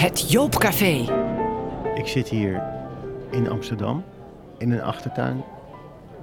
Het 0.00 0.30
Joopcafé. 0.30 1.06
Ik 1.94 2.06
zit 2.06 2.28
hier 2.28 2.62
in 3.30 3.50
Amsterdam 3.50 4.04
in 4.58 4.72
een 4.72 4.82
achtertuin 4.82 5.44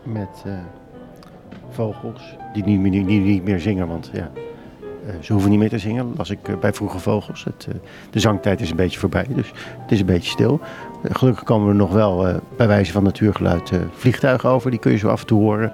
met 0.04 0.44
eh, 0.46 0.52
vogels 1.70 2.36
die 2.54 2.64
niet, 2.64 2.80
meer- 2.80 3.04
niet, 3.04 3.24
niet 3.24 3.44
meer 3.44 3.60
zingen, 3.60 3.88
want 3.88 4.10
ja, 4.14 4.32
eh, 5.08 5.14
ze 5.22 5.32
hoeven 5.32 5.50
niet 5.52 5.60
meer 5.60 5.70
te 5.70 5.80
zingen. 5.80 6.14
Las 6.16 6.30
ik 6.30 6.48
eh, 6.48 6.58
bij 6.58 6.74
Vroege 6.74 7.00
Vogels. 7.00 7.46
De 8.10 8.20
zangtijd 8.20 8.62
is 8.62 8.70
een 8.70 8.76
beetje 8.76 9.00
voorbij, 9.00 9.26
dus 9.30 9.52
het 9.82 9.92
is 9.92 10.00
een 10.00 10.06
beetje 10.06 10.32
stil. 10.32 10.60
Gelukkig 11.04 11.44
komen 11.44 11.70
er 11.70 11.76
nog 11.76 11.92
wel 11.92 12.42
bij 12.58 12.68
wijze 12.68 12.92
van 12.92 13.04
natuurgeluid 13.04 13.72
vliegtuigen 13.92 14.50
over. 14.50 14.72
Die 14.72 14.80
kun 14.80 14.92
je 14.92 14.98
zo 14.98 15.10
af 15.10 15.22
en 15.22 15.28
toe 15.28 15.42
horen. 15.42 15.74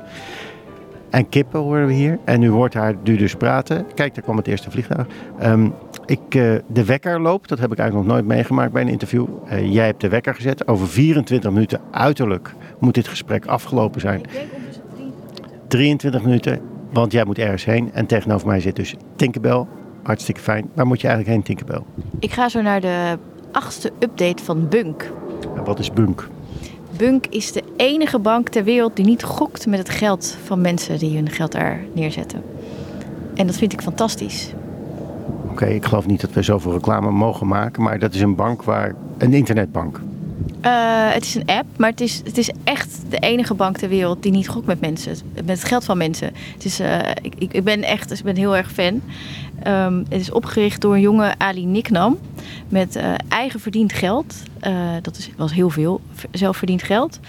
En 1.09 1.29
kippen 1.29 1.59
horen 1.59 1.87
we 1.87 1.93
hier. 1.93 2.19
En 2.23 2.41
u 2.41 2.49
hoort 2.49 2.73
haar 2.73 2.95
nu 3.03 3.17
dus 3.17 3.35
praten. 3.35 3.85
Kijk, 3.95 4.13
daar 4.13 4.23
kwam 4.23 4.37
het 4.37 4.47
eerste 4.47 4.71
vliegtuig. 4.71 5.07
Ehm, 5.39 5.69
ik, 6.05 6.35
eh, 6.35 6.55
de 6.67 6.85
wekker 6.85 7.21
loopt, 7.21 7.49
dat 7.49 7.59
heb 7.59 7.71
ik 7.71 7.77
eigenlijk 7.77 8.07
nog 8.07 8.17
nooit 8.17 8.27
meegemaakt 8.27 8.71
bij 8.71 8.81
een 8.81 8.87
interview. 8.87 9.27
Eh, 9.45 9.73
jij 9.73 9.85
hebt 9.85 10.01
de 10.01 10.09
wekker 10.09 10.35
gezet. 10.35 10.67
Over 10.67 10.87
24 10.87 11.51
minuten 11.51 11.81
uiterlijk 11.91 12.53
moet 12.79 12.93
dit 12.93 13.07
gesprek 13.07 13.45
afgelopen 13.45 14.01
zijn. 14.01 14.21
23 15.67 16.23
minuten, 16.23 16.61
want 16.91 17.11
jij 17.11 17.25
moet 17.25 17.37
ergens 17.37 17.65
heen. 17.65 17.93
En 17.93 18.05
tegenover 18.05 18.47
mij 18.47 18.59
zit 18.59 18.75
dus 18.75 18.95
Tinkerbell. 19.15 19.65
Hartstikke 20.03 20.41
fijn. 20.41 20.69
Waar 20.73 20.87
moet 20.87 21.01
je 21.01 21.07
eigenlijk 21.07 21.35
heen, 21.35 21.45
Tinkerbell? 21.45 21.83
Ik 22.19 22.31
ga 22.31 22.49
zo 22.49 22.61
naar 22.61 22.81
de 22.81 23.17
achtste 23.51 23.91
update 23.99 24.43
van 24.43 24.67
Bunk. 24.69 25.11
En 25.55 25.63
wat 25.63 25.79
is 25.79 25.91
Bunk? 25.91 26.27
Bunk 26.97 27.27
is 27.27 27.51
de 27.51 27.63
enige 27.77 28.19
bank 28.19 28.49
ter 28.49 28.63
wereld 28.63 28.95
die 28.95 29.05
niet 29.05 29.23
gokt 29.23 29.65
met 29.65 29.79
het 29.79 29.89
geld 29.89 30.37
van 30.43 30.61
mensen 30.61 30.99
die 30.99 31.15
hun 31.15 31.29
geld 31.29 31.51
daar 31.51 31.79
neerzetten. 31.93 32.41
En 33.35 33.47
dat 33.47 33.55
vind 33.55 33.73
ik 33.73 33.81
fantastisch. 33.81 34.53
Oké, 35.53 35.65
ik 35.65 35.85
geloof 35.85 36.05
niet 36.05 36.21
dat 36.21 36.31
we 36.31 36.41
zoveel 36.41 36.71
reclame 36.71 37.11
mogen 37.11 37.47
maken. 37.47 37.83
Maar 37.83 37.99
dat 37.99 38.13
is 38.13 38.21
een 38.21 38.35
bank 38.35 38.63
waar... 38.63 38.95
Een 39.17 39.33
internetbank. 39.33 40.01
Eh, 40.61 41.11
het 41.11 41.23
is 41.23 41.35
een 41.35 41.45
app, 41.45 41.65
maar 41.77 41.89
het 41.89 42.01
is, 42.01 42.21
het 42.23 42.37
is 42.37 42.51
echt 42.63 43.01
de 43.09 43.17
enige 43.17 43.53
bank 43.53 43.77
ter 43.77 43.89
wereld 43.89 44.23
die 44.23 44.31
niet 44.31 44.49
gokt 44.49 44.65
met 44.65 44.81
mensen. 44.81 45.15
Met 45.33 45.47
het 45.47 45.63
geld 45.63 45.83
van 45.83 45.97
mensen. 45.97 46.31
Het 46.53 46.65
is, 46.65 46.79
eh, 46.79 46.99
ik, 47.21 47.53
ik, 47.53 47.63
ben 47.63 47.83
echt 47.83 48.11
ik 48.11 48.23
ben 48.23 48.35
heel 48.35 48.55
erg 48.55 48.71
fan. 48.71 49.01
Ehm, 49.63 49.97
het 49.97 50.21
is 50.21 50.31
opgericht 50.31 50.81
door 50.81 50.93
een 50.93 51.01
jonge 51.01 51.33
Ali 51.37 51.65
Niknam. 51.65 52.17
Met 52.69 52.95
eh, 52.95 53.13
eigen 53.27 53.59
verdiend 53.59 53.93
geld. 53.93 54.35
Dat 55.01 55.17
is, 55.17 55.29
was 55.37 55.53
heel 55.53 55.69
veel 55.69 56.01
zelfverdiend 56.31 56.83
geld. 56.83 57.19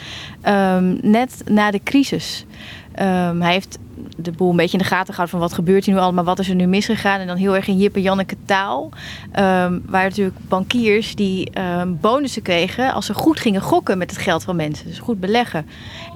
Ehm, 0.40 0.96
net 1.02 1.42
na 1.50 1.70
de 1.70 1.80
crisis. 1.84 2.46
Ehm, 2.94 3.40
hij 3.40 3.52
heeft 3.52 3.78
de 4.16 4.32
boel 4.32 4.50
een 4.50 4.56
beetje 4.56 4.78
in 4.78 4.82
de 4.82 4.88
gaten 4.88 5.14
gehouden 5.14 5.38
van 5.38 5.48
wat 5.48 5.52
gebeurt 5.52 5.84
hier 5.84 5.94
nu 5.94 6.00
allemaal, 6.00 6.24
wat 6.24 6.38
is 6.38 6.48
er 6.48 6.54
nu 6.54 6.66
misgegaan. 6.66 7.20
En 7.20 7.26
dan 7.26 7.36
heel 7.36 7.56
erg 7.56 7.66
in 7.66 7.76
Jip 7.76 7.94
en 7.94 8.02
Janneke 8.02 8.36
taal. 8.44 8.90
Ehm, 9.32 9.78
waar 9.86 10.04
natuurlijk 10.04 10.36
bankiers 10.48 11.14
die 11.14 11.50
ehm, 11.50 11.94
bonussen 12.00 12.42
kregen 12.42 12.92
als 12.92 13.06
ze 13.06 13.14
goed 13.14 13.40
gingen 13.40 13.60
gokken 13.60 13.98
met 13.98 14.10
het 14.10 14.20
geld 14.20 14.44
van 14.44 14.56
mensen. 14.56 14.86
Dus 14.86 14.98
goed 14.98 15.20
beleggen. 15.20 15.66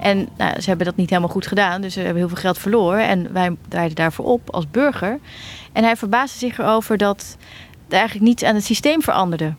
En 0.01 0.27
nou, 0.37 0.61
ze 0.61 0.69
hebben 0.69 0.85
dat 0.85 0.95
niet 0.95 1.09
helemaal 1.09 1.31
goed 1.31 1.47
gedaan, 1.47 1.81
dus 1.81 1.93
ze 1.93 1.99
hebben 1.99 2.17
heel 2.17 2.27
veel 2.27 2.37
geld 2.37 2.57
verloren. 2.57 3.07
En 3.07 3.33
wij 3.33 3.55
draaiden 3.67 3.95
daarvoor 3.95 4.25
op 4.25 4.49
als 4.49 4.69
burger. 4.71 5.19
En 5.71 5.83
hij 5.83 5.95
verbaasde 5.95 6.37
zich 6.37 6.57
erover 6.57 6.97
dat 6.97 7.37
er 7.87 7.97
eigenlijk 7.97 8.25
niets 8.25 8.43
aan 8.43 8.55
het 8.55 8.65
systeem 8.65 9.01
veranderde. 9.01 9.53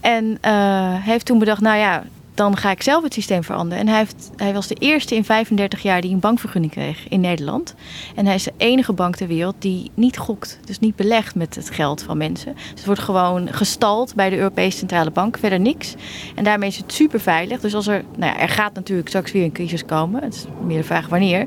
En 0.00 0.38
eh, 0.40 0.94
heeft 0.98 1.26
toen 1.26 1.38
bedacht, 1.38 1.60
nou 1.60 1.78
ja, 1.78 2.02
dan 2.34 2.56
ga 2.56 2.70
ik 2.70 2.82
zelf 2.82 3.02
het 3.02 3.14
systeem 3.14 3.44
veranderen. 3.44 3.78
En 3.78 3.88
hij, 3.88 3.98
heeft, 3.98 4.30
hij 4.36 4.52
was 4.52 4.66
de 4.66 4.74
eerste 4.74 5.14
in 5.14 5.24
35 5.24 5.82
jaar 5.82 6.00
die 6.00 6.12
een 6.12 6.20
bankvergunning 6.20 6.72
kreeg 6.72 7.08
in 7.08 7.20
Nederland. 7.20 7.74
En 8.14 8.26
hij 8.26 8.34
is 8.34 8.44
de 8.44 8.52
enige 8.56 8.92
bank 8.92 9.16
ter 9.16 9.26
wereld 9.26 9.54
die 9.58 9.90
niet 9.94 10.18
gokt. 10.18 10.58
Dus 10.64 10.78
niet 10.78 10.96
belegt 10.96 11.34
met 11.34 11.54
het 11.54 11.70
geld 11.70 12.02
van 12.02 12.16
mensen. 12.16 12.54
Dus 12.54 12.70
het 12.74 12.84
wordt 12.84 13.00
gewoon 13.00 13.48
gestald 13.48 14.14
bij 14.14 14.30
de 14.30 14.36
Europese 14.36 14.78
Centrale 14.78 15.10
Bank. 15.10 15.38
Verder 15.38 15.60
niks. 15.60 15.94
En 16.34 16.44
daarmee 16.44 16.68
is 16.68 16.76
het 16.76 16.92
super 16.92 17.20
veilig. 17.20 17.60
Dus 17.60 17.74
als 17.74 17.86
er, 17.86 18.04
nou 18.16 18.32
ja, 18.32 18.40
er 18.40 18.48
gaat 18.48 18.74
natuurlijk 18.74 19.08
straks 19.08 19.32
weer 19.32 19.44
een 19.44 19.52
crisis 19.52 19.84
komen. 19.84 20.22
Het 20.22 20.34
is 20.34 20.46
meer 20.64 20.78
de 20.78 20.84
vraag 20.84 21.08
wanneer. 21.08 21.46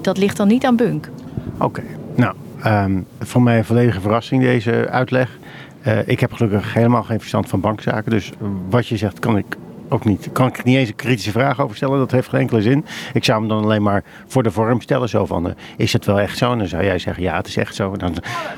Dat 0.00 0.18
ligt 0.18 0.36
dan 0.36 0.48
niet 0.48 0.64
aan 0.64 0.76
Bunk. 0.76 1.10
Oké, 1.58 1.82
nou, 2.14 2.34
ehm, 2.62 3.00
voor 3.20 3.42
mij 3.42 3.58
een 3.58 3.64
volledige 3.64 4.00
verrassing 4.00 4.42
deze 4.42 4.88
uitleg. 4.90 5.38
Eh, 5.82 6.08
ik 6.08 6.20
heb 6.20 6.32
gelukkig 6.32 6.74
helemaal 6.74 7.02
geen 7.02 7.18
verstand 7.18 7.48
van 7.48 7.60
bankzaken. 7.60 8.10
Dus 8.10 8.30
wat 8.68 8.86
je 8.86 8.96
zegt 8.96 9.18
kan 9.18 9.36
ik 9.36 9.56
ook 9.88 10.04
niet. 10.04 10.28
Kan 10.32 10.46
ik 10.46 10.64
niet 10.64 10.76
eens 10.76 10.88
een 10.88 10.94
kritische 10.94 11.30
vraag 11.30 11.60
over 11.60 11.76
stellen. 11.76 11.98
Dat 11.98 12.10
heeft 12.10 12.28
geen 12.28 12.40
enkele 12.40 12.62
zin. 12.62 12.84
Ik 13.12 13.24
zou 13.24 13.38
hem 13.38 13.48
dan 13.48 13.62
alleen 13.62 13.82
maar 13.82 14.04
voor 14.26 14.42
de 14.42 14.50
vorm 14.50 14.80
stellen. 14.80 15.08
Zo 15.08 15.26
van, 15.26 15.48
eh, 15.48 15.54
is 15.76 15.92
het 15.92 16.04
wel 16.04 16.20
echt 16.20 16.38
zo? 16.38 16.52
En 16.52 16.58
dan 16.58 16.68
zou 16.68 16.84
jij 16.84 16.98
zeggen, 16.98 17.22
ja, 17.22 17.36
het 17.36 17.46
is 17.46 17.56
echt 17.56 17.74
zo. 17.74 17.92
En 17.92 17.98
dan 17.98 18.14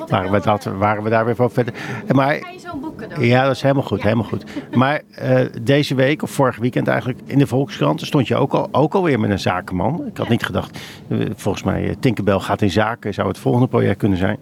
waren 0.09 0.31
we, 0.31 0.41
dat, 0.41 0.65
waren 0.65 1.03
we 1.03 1.11
daar 1.11 1.25
weer 1.25 1.37
voor 1.37 1.51
verder. 1.51 1.75
Maar 2.13 2.35
je 2.35 2.59
zo'n 2.59 2.81
boek 2.81 2.97
cadeau? 2.97 3.25
ja, 3.25 3.43
dat 3.43 3.55
is 3.55 3.63
helemaal 3.63 3.83
goed, 3.83 4.03
helemaal 4.03 4.25
goed. 4.25 4.45
Maar 4.75 5.01
eh, 5.15 5.41
deze 5.63 5.95
week, 5.95 6.23
of 6.23 6.31
vorig 6.31 6.57
weekend 6.57 6.89
eigenlijk, 6.89 7.21
in 7.25 7.39
de 7.39 7.47
Volkskrant 7.47 8.01
stond 8.01 8.29
je 8.29 8.37
ook, 8.37 8.53
al, 8.53 8.69
ook 8.73 8.95
alweer 8.95 9.21
met 9.21 9.31
een 9.31 9.39
zakenman. 9.39 10.07
Ik 10.07 10.17
had 10.17 10.29
niet 10.29 10.45
gedacht, 10.45 10.79
eh, 11.09 11.19
volgens 11.37 11.65
mij 11.65 11.97
Tinkerbell 12.01 12.39
gaat 12.39 12.63
in 12.63 12.71
zaken, 12.71 13.15
zou 13.15 13.29
het 13.29 13.39
volgende 13.39 13.69
project 13.69 13.99
kunnen 13.99 14.19
zijn. 14.19 14.39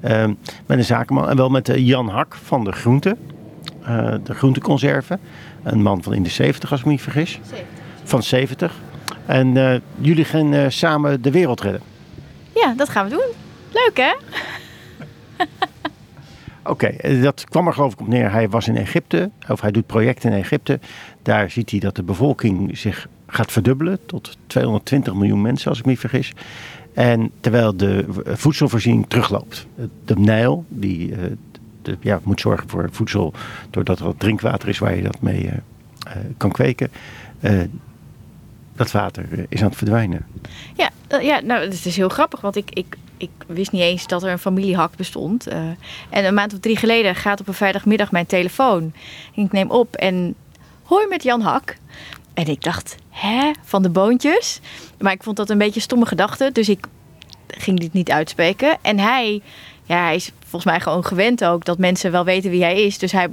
Eh, 0.00 0.24
met 0.66 0.78
een 0.78 0.84
zakenman 0.84 1.28
en 1.28 1.36
wel 1.36 1.48
met 1.48 1.70
Jan 1.74 2.08
Hak 2.08 2.34
van 2.34 2.64
de 2.64 2.72
Groente, 2.72 3.16
de 4.22 4.34
groenteconserve. 4.34 5.18
Een 5.62 5.82
man 5.82 6.02
van 6.02 6.14
in 6.14 6.22
de 6.22 6.28
70 6.28 6.70
als 6.70 6.80
ik 6.80 6.86
me 6.86 6.92
niet 6.92 7.02
vergis. 7.02 7.40
Van 8.04 8.22
70. 8.22 8.74
En 9.26 9.56
eh, 9.56 9.80
jullie 10.00 10.24
gaan 10.24 10.54
eh, 10.54 10.64
samen 10.68 11.22
de 11.22 11.30
wereld 11.30 11.60
redden. 11.60 11.82
Ja, 12.54 12.74
dat 12.76 12.88
gaan 12.88 13.04
we 13.04 13.10
doen. 13.10 13.26
Leuk 13.72 13.96
hè? 13.96 14.14
Oké, 16.72 16.86
eh, 16.86 17.22
dat 17.22 17.44
kwam 17.44 17.66
er 17.66 17.72
geloof 17.72 17.92
ik 17.92 18.00
op 18.00 18.08
neer. 18.08 18.30
Hij 18.30 18.48
was 18.48 18.68
in 18.68 18.76
Egypte, 18.76 19.30
of 19.48 19.60
hij 19.60 19.70
doet 19.70 19.86
projecten 19.86 20.32
in 20.32 20.38
Egypte. 20.38 20.80
Daar 21.22 21.50
ziet 21.50 21.70
hij 21.70 21.78
dat 21.78 21.96
de 21.96 22.02
bevolking 22.02 22.78
zich 22.78 23.08
gaat 23.26 23.52
verdubbelen 23.52 23.98
tot 24.06 24.36
220 24.46 25.14
miljoen 25.14 25.42
mensen, 25.42 25.68
als 25.68 25.78
ik 25.78 25.84
me 25.84 25.90
niet 25.90 26.00
vergis. 26.00 26.32
En 26.94 27.30
terwijl 27.40 27.76
de 27.76 28.04
voedselvoorziening 28.24 29.04
terugloopt. 29.08 29.66
De 30.04 30.18
Nijl, 30.18 30.64
die 30.68 31.14
de, 31.88 31.96
ja, 32.00 32.20
moet 32.22 32.40
zorgen 32.40 32.68
voor 32.68 32.88
voedsel 32.92 33.32
doordat 33.70 33.98
er 33.98 34.04
wat 34.04 34.20
drinkwater 34.20 34.68
is 34.68 34.78
waar 34.78 34.96
je 34.96 35.02
dat 35.02 35.20
mee 35.20 35.48
eh, 35.48 35.56
eh, 36.06 36.22
kan 36.36 36.52
kweken. 36.52 36.90
Eh, 37.40 37.60
dat 38.76 38.90
water 38.90 39.46
is 39.48 39.60
aan 39.60 39.68
het 39.68 39.76
verdwijnen. 39.76 40.26
Ja, 40.74 40.90
ja 41.20 41.40
nou, 41.40 41.60
het 41.64 41.84
is 41.84 41.96
heel 41.96 42.08
grappig, 42.08 42.40
want 42.40 42.56
ik, 42.56 42.70
ik, 42.72 42.96
ik 43.16 43.30
wist 43.46 43.72
niet 43.72 43.82
eens 43.82 44.06
dat 44.06 44.22
er 44.22 44.30
een 44.30 44.38
familiehak 44.38 44.96
bestond. 44.96 45.46
En 45.46 45.76
een 46.10 46.34
maand 46.34 46.52
of 46.52 46.58
drie 46.58 46.76
geleden 46.76 47.14
gaat 47.14 47.40
op 47.40 47.48
een 47.48 47.54
vrijdagmiddag 47.54 48.12
mijn 48.12 48.26
telefoon. 48.26 48.92
En 49.34 49.44
ik 49.44 49.52
neem 49.52 49.70
op 49.70 49.94
en 49.94 50.34
hoi 50.82 51.06
met 51.08 51.22
Jan 51.22 51.40
Hak. 51.40 51.76
En 52.34 52.46
ik 52.46 52.62
dacht, 52.62 52.96
hè, 53.10 53.50
van 53.62 53.82
de 53.82 53.90
boontjes? 53.90 54.60
Maar 54.98 55.12
ik 55.12 55.22
vond 55.22 55.36
dat 55.36 55.50
een 55.50 55.58
beetje 55.58 55.80
stomme 55.80 56.06
gedachte, 56.06 56.50
dus 56.52 56.68
ik 56.68 56.86
ging 57.46 57.80
dit 57.80 57.92
niet 57.92 58.10
uitspreken. 58.10 58.78
En 58.82 58.98
hij, 58.98 59.42
ja, 59.88 60.02
hij 60.02 60.14
is 60.14 60.30
volgens 60.40 60.64
mij 60.64 60.80
gewoon 60.80 61.04
gewend 61.04 61.44
ook 61.44 61.64
dat 61.64 61.78
mensen 61.78 62.12
wel 62.12 62.24
weten 62.24 62.50
wie 62.50 62.62
hij 62.62 62.82
is. 62.82 62.98
Dus 62.98 63.12
hij 63.12 63.28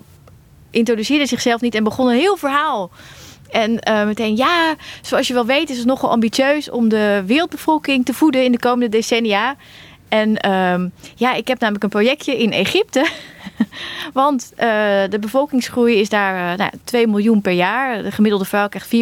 introduceerde 0.70 1.26
zichzelf 1.26 1.62
niet 1.62 1.76
en 1.76 1.84
begon 1.84 2.08
een 2.08 2.18
heel 2.18 2.38
verhaal. 2.38 2.92
En 3.52 3.80
eh, 3.80 4.06
meteen, 4.06 4.36
ja, 4.36 4.76
zoals 5.02 5.28
je 5.28 5.34
wel 5.34 5.46
weet 5.46 5.70
is 5.70 5.78
het 5.78 5.86
nogal 5.86 6.10
ambitieus 6.10 6.70
om 6.70 6.90
de 6.90 7.24
wereldbevolking 7.26 8.06
te 8.06 8.14
voeden 8.14 8.44
in 8.44 8.52
de 8.52 8.60
komende 8.60 8.90
decennia. 8.90 9.56
En 10.10 10.38
ehm, 10.38 10.88
ja, 11.16 11.34
ik 11.34 11.48
heb 11.48 11.60
namelijk 11.60 11.84
een 11.84 11.90
projectje 11.90 12.38
in 12.38 12.52
Egypte. 12.52 13.06
Want 14.14 14.52
eh, 14.56 14.68
de 15.10 15.18
bevolkingsgroei 15.20 16.00
is 16.00 16.10
daar 16.10 16.52
eh, 16.52 16.58
nou, 16.58 16.72
2 16.84 17.08
miljoen 17.08 17.42
per 17.42 17.52
jaar. 17.52 18.04
De 18.04 18.12
gemiddelde 18.12 18.46
vrouw 18.46 18.68
krijgt 18.68 18.96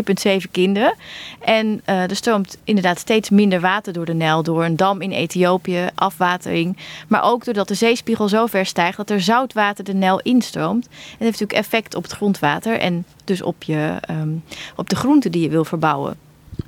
4,7 0.45 0.51
kinderen. 0.51 0.93
En 1.39 1.81
eh, 1.85 2.09
er 2.09 2.15
stroomt 2.15 2.57
inderdaad 2.63 2.99
steeds 2.99 3.29
minder 3.29 3.59
water 3.59 3.93
door 3.93 4.05
de 4.05 4.13
Nijl. 4.13 4.43
Door 4.43 4.63
een 4.63 4.75
dam 4.75 5.01
in 5.01 5.11
Ethiopië, 5.11 5.89
afwatering. 5.95 6.77
Maar 7.07 7.23
ook 7.23 7.45
doordat 7.45 7.67
de 7.67 7.73
zeespiegel 7.73 8.27
zo 8.27 8.45
ver 8.45 8.65
stijgt 8.65 8.97
dat 8.97 9.09
er 9.09 9.21
zoutwater 9.21 9.83
de 9.83 9.93
Nijl 9.93 10.19
instroomt. 10.19 10.85
En 10.85 10.91
dat 10.91 11.19
heeft 11.19 11.39
natuurlijk 11.39 11.59
effect 11.59 11.95
op 11.95 12.03
het 12.03 12.11
grondwater. 12.11 12.79
En 12.79 13.05
dus 13.23 13.41
op, 13.41 13.63
je, 13.63 13.97
ehm, 14.01 14.29
op 14.75 14.89
de 14.89 14.95
groenten 14.95 15.31
die 15.31 15.41
je 15.41 15.49
wil 15.49 15.65
verbouwen. 15.65 16.15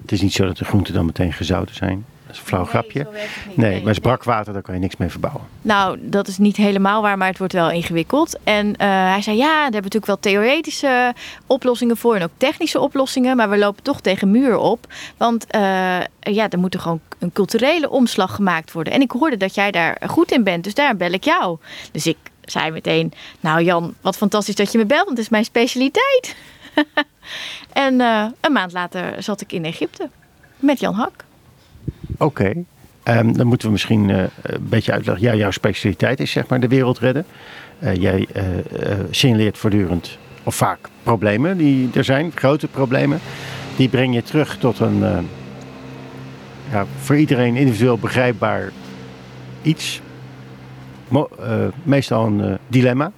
Het 0.02 0.12
is 0.12 0.22
niet 0.22 0.34
zo 0.34 0.46
dat 0.46 0.58
de 0.58 0.66
groenten 0.66 0.94
dan 0.94 1.06
meteen 1.06 1.34
gezouten 1.34 1.76
zijn. 1.76 2.06
Dat 2.26 2.36
is 2.36 2.42
een 2.42 2.48
flauw 2.48 2.66
grapje. 2.66 3.08
Nee, 3.54 3.82
maar 3.82 3.92
is 3.92 4.00
brakwater, 4.00 4.54
daar 4.54 4.62
kan 4.62 4.74
je 4.74 4.80
niks 4.80 4.98
mee 4.98 5.10
verbouwen. 5.10 5.55
Nou, 5.66 5.98
dat 6.02 6.28
is 6.28 6.38
niet 6.38 6.56
helemaal 6.56 7.02
waar, 7.02 7.18
maar 7.18 7.28
het 7.28 7.38
wordt 7.38 7.54
wel 7.54 7.72
ingewikkeld. 7.72 8.38
En 8.44 8.76
eh, 8.76 8.88
hij 8.88 9.22
zei, 9.22 9.38
ja, 9.38 9.46
daar 9.46 9.62
hebben 9.62 9.92
we 9.92 9.98
natuurlijk 9.98 10.06
wel 10.06 10.20
theoretische 10.20 11.14
oplossingen 11.48 11.98
voor 11.98 12.16
en 12.16 12.24
ook 12.24 12.32
technische 12.38 12.80
oplossingen. 12.80 13.36
Maar 13.36 13.50
we 13.50 13.58
lopen 13.58 13.84
toch 13.84 14.02
tegen 14.02 14.32
muur 14.32 14.58
op. 14.58 14.88
Want 15.18 15.46
eh, 15.48 15.62
ja, 16.20 16.50
er 16.50 16.60
moet 16.60 16.74
er 16.74 16.80
gewoon 16.80 17.00
een 17.20 17.32
culturele 17.32 17.90
omslag 17.90 18.36
gemaakt 18.36 18.72
worden. 18.72 18.94
En 18.94 19.02
ik 19.02 19.12
hoorde 19.12 19.38
dat 19.38 19.56
jij 19.56 19.72
daar 19.72 20.02
goed 20.08 20.32
in 20.32 20.44
bent, 20.44 20.64
dus 20.64 20.74
daar 20.74 20.98
bel 20.98 21.12
ik 21.12 21.24
jou. 21.24 21.58
Dus 21.92 22.08
ik 22.08 22.18
zei 22.42 22.72
meteen, 22.72 23.14
nou 23.40 23.64
Jan, 23.64 23.94
wat 24.02 24.18
fantastisch 24.18 24.56
dat 24.56 24.72
je 24.72 24.78
me 24.78 24.86
belt, 24.86 25.06
want 25.06 25.18
het 25.18 25.26
is 25.26 25.32
mijn 25.32 25.46
specialiteit. 25.46 26.36
en 27.74 28.02
eh, 28.02 28.26
een 28.42 28.52
maand 28.52 28.72
later 28.72 29.24
zat 29.24 29.42
ik 29.42 29.52
in 29.52 29.66
Egypte 29.66 30.10
met 30.60 30.80
Jan 30.80 30.94
Hak. 30.94 31.24
Oké, 32.18 32.64
Ehm, 33.06 33.32
dan 33.34 33.48
moeten 33.48 33.68
we 33.68 33.74
misschien 33.74 34.10
eh, 34.10 34.24
een 34.42 34.68
beetje 34.70 34.92
uitleggen. 34.92 35.26
Ja, 35.26 35.36
jouw 35.36 35.52
specialiteit 35.52 36.20
is 36.20 36.32
zeg 36.32 36.48
maar 36.48 36.60
de 36.60 36.68
wereld 36.68 37.00
redden. 37.00 37.26
Eh, 37.80 37.96
jij 37.96 38.28
uh, 38.36 38.44
signaleert 39.10 39.58
voortdurend, 39.58 40.18
of 40.44 40.56
vaak, 40.56 40.80
problemen 41.04 41.58
die 41.58 41.90
er 41.94 42.04
zijn, 42.04 42.32
grote 42.36 42.68
problemen. 42.68 43.20
Die 43.76 43.90
breng 43.90 44.14
je 44.14 44.24
terug 44.24 44.58
tot 44.58 44.80
een 44.80 45.28
ja, 46.72 46.86
voor 47.00 47.16
iedereen 47.16 47.56
individueel 47.56 47.98
begrijpbaar 47.98 48.72
iets. 49.62 50.02
meestal 51.84 52.26
een 52.26 52.58
dilemma, 52.68 53.12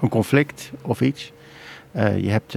een 0.00 0.08
conflict 0.08 0.70
of 0.82 1.00
iets. 1.00 1.32
je 1.92 2.30
hebt 2.30 2.54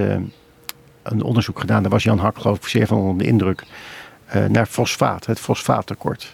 een 1.04 1.22
onderzoek 1.24 1.60
gedaan, 1.60 1.82
daar 1.82 1.92
was 1.92 2.04
Jan 2.04 2.20
Hak 2.20 2.38
geloof 2.38 2.58
ik 2.58 2.68
zeer 2.68 2.88
van 2.88 2.98
onder 2.98 3.18
de 3.18 3.30
indruk, 3.30 3.64
naar 4.50 4.66
fosfaat, 4.66 5.26
het 5.26 5.40
fosfaattekort. 5.40 6.34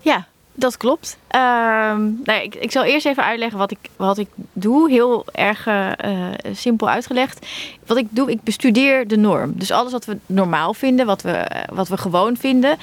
Ja, 0.00 0.26
dat 0.56 0.76
klopt. 0.76 1.16
Ehm, 1.26 2.02
nou, 2.24 2.42
ik, 2.42 2.54
ik 2.54 2.70
zal 2.70 2.84
eerst 2.84 3.06
even 3.06 3.24
uitleggen 3.24 3.58
wat 3.58 3.70
ik, 3.70 3.78
wat 3.96 4.18
ik 4.18 4.28
doe. 4.52 4.90
Heel 4.90 5.24
erg 5.32 5.66
uh, 5.66 5.90
simpel 6.52 6.88
uitgelegd. 6.88 7.46
Wat 7.86 7.96
ik 7.96 8.06
doe, 8.10 8.30
ik 8.30 8.42
bestudeer 8.42 9.08
de 9.08 9.16
norm. 9.16 9.52
Dus 9.54 9.70
alles 9.70 9.92
wat 9.92 10.04
we 10.04 10.18
normaal 10.26 10.74
vinden, 10.74 11.06
wat 11.06 11.22
we, 11.22 11.46
wat 11.72 11.88
we 11.88 11.96
gewoon 11.96 12.36
vinden. 12.36 12.76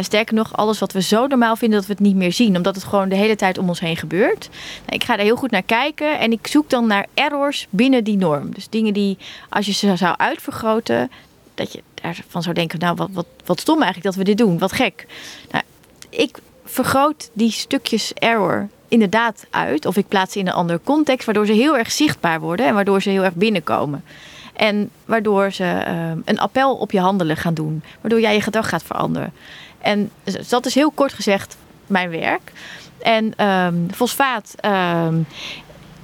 Sterker 0.00 0.34
nog, 0.34 0.56
alles 0.56 0.78
wat 0.78 0.92
we 0.92 1.02
zo 1.02 1.26
normaal 1.26 1.56
vinden 1.56 1.78
dat 1.78 1.88
we 1.88 1.92
het 1.92 2.02
niet 2.02 2.16
meer 2.16 2.32
zien. 2.32 2.56
Omdat 2.56 2.74
het 2.74 2.84
gewoon 2.84 3.08
de 3.08 3.14
hele 3.14 3.36
tijd 3.36 3.58
om 3.58 3.68
ons 3.68 3.80
heen 3.80 3.96
gebeurt. 3.96 4.48
Nou, 4.86 4.94
ik 4.94 5.04
ga 5.04 5.16
daar 5.16 5.24
heel 5.24 5.36
goed 5.36 5.50
naar 5.50 5.62
kijken. 5.62 6.18
En 6.18 6.32
ik 6.32 6.46
zoek 6.46 6.70
dan 6.70 6.86
naar 6.86 7.06
errors 7.14 7.66
binnen 7.70 8.04
die 8.04 8.16
norm. 8.16 8.54
Dus 8.54 8.68
dingen 8.68 8.92
die, 8.92 9.18
als 9.48 9.66
je 9.66 9.72
ze 9.72 9.96
zou 9.96 10.14
uitvergroten, 10.16 11.10
dat 11.54 11.72
je 11.72 11.82
daarvan 11.94 12.42
zou 12.42 12.54
denken, 12.54 12.78
nou 12.78 12.96
wat, 12.96 13.08
wat, 13.12 13.26
wat 13.44 13.60
stom 13.60 13.82
eigenlijk 13.82 14.04
dat 14.04 14.14
we 14.14 14.24
dit 14.24 14.38
doen. 14.38 14.58
Wat 14.58 14.72
gek. 14.72 15.06
Nou, 15.50 15.64
ik 16.12 16.38
vergroot 16.64 17.30
die 17.32 17.50
stukjes 17.50 18.12
error 18.14 18.68
inderdaad 18.88 19.46
uit. 19.50 19.86
Of 19.86 19.96
ik 19.96 20.08
plaats 20.08 20.32
ze 20.32 20.38
in 20.38 20.46
een 20.46 20.52
andere 20.52 20.80
context, 20.84 21.26
waardoor 21.26 21.46
ze 21.46 21.52
heel 21.52 21.76
erg 21.76 21.90
zichtbaar 21.90 22.40
worden 22.40 22.66
en 22.66 22.74
waardoor 22.74 23.02
ze 23.02 23.10
heel 23.10 23.24
erg 23.24 23.34
binnenkomen. 23.34 24.04
En 24.52 24.90
waardoor 25.04 25.50
ze 25.50 25.64
ehm, 25.64 26.18
een 26.24 26.38
appel 26.38 26.74
op 26.74 26.90
je 26.90 27.00
handelen 27.00 27.36
gaan 27.36 27.54
doen. 27.54 27.82
Waardoor 28.00 28.20
jij 28.20 28.34
je 28.34 28.40
gedrag 28.40 28.68
gaat 28.68 28.82
veranderen. 28.82 29.32
En 29.78 30.10
dat 30.48 30.66
is 30.66 30.74
heel 30.74 30.90
kort 30.90 31.12
gezegd 31.12 31.56
mijn 31.86 32.10
werk. 32.10 32.52
En 32.98 33.32
ehm, 33.36 33.74
fosfaat. 33.90 34.54
Ehm, 34.60 35.16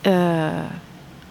eh, 0.00 0.49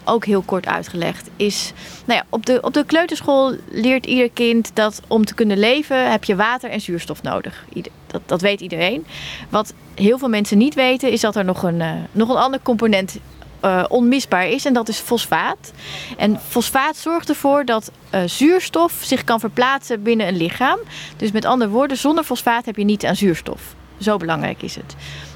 ook 0.08 0.24
heel 0.24 0.42
kort 0.42 0.66
uitgelegd, 0.66 1.30
is... 1.36 1.72
Nou 2.04 2.18
ja, 2.18 2.26
op, 2.28 2.46
de, 2.46 2.58
op 2.60 2.74
de 2.74 2.84
kleuterschool 2.84 3.54
leert 3.70 4.06
ieder 4.06 4.30
kind 4.30 4.70
dat 4.74 5.00
om 5.06 5.24
te 5.24 5.34
kunnen 5.34 5.58
leven... 5.58 6.10
heb 6.10 6.24
je 6.24 6.36
water 6.36 6.70
en 6.70 6.80
zuurstof 6.80 7.22
nodig. 7.22 7.64
dat, 8.06 8.20
dat 8.26 8.40
weet 8.40 8.60
iedereen. 8.60 9.06
Wat 9.48 9.74
heel 9.94 10.18
veel 10.18 10.28
mensen 10.28 10.58
niet 10.58 10.74
weten, 10.74 11.10
is 11.10 11.20
dat 11.20 11.36
er 11.36 11.44
nog 11.44 11.62
een, 11.62 11.80
uh, 11.80 11.92
nog 12.12 12.28
een 12.28 12.36
ander 12.36 12.60
component 12.62 13.18
uh, 13.64 13.84
onmisbaar 13.88 14.48
is. 14.48 14.64
En 14.64 14.72
dat 14.72 14.88
is 14.88 14.98
fosfaat. 14.98 15.72
En 16.16 16.40
fosfaat 16.48 16.96
zorgt 16.96 17.28
ervoor 17.28 17.64
dat 17.64 17.90
uh, 18.14 18.20
zuurstof 18.26 18.92
zich 19.00 19.24
kan 19.24 19.40
verplaatsen 19.40 20.02
binnen 20.02 20.28
een 20.28 20.36
lichaam. 20.36 20.78
Dus 21.16 21.30
met 21.30 21.44
andere 21.44 21.70
woorden, 21.70 21.96
zonder 21.96 22.24
fosfaat 22.24 22.64
heb 22.64 22.76
je 22.76 22.84
niet 22.84 23.04
aan 23.04 23.16
zuurstof. 23.16 23.74
Zo 24.00 24.16
belangrijk 24.16 24.62
is 24.62 24.74
het. 24.74 24.94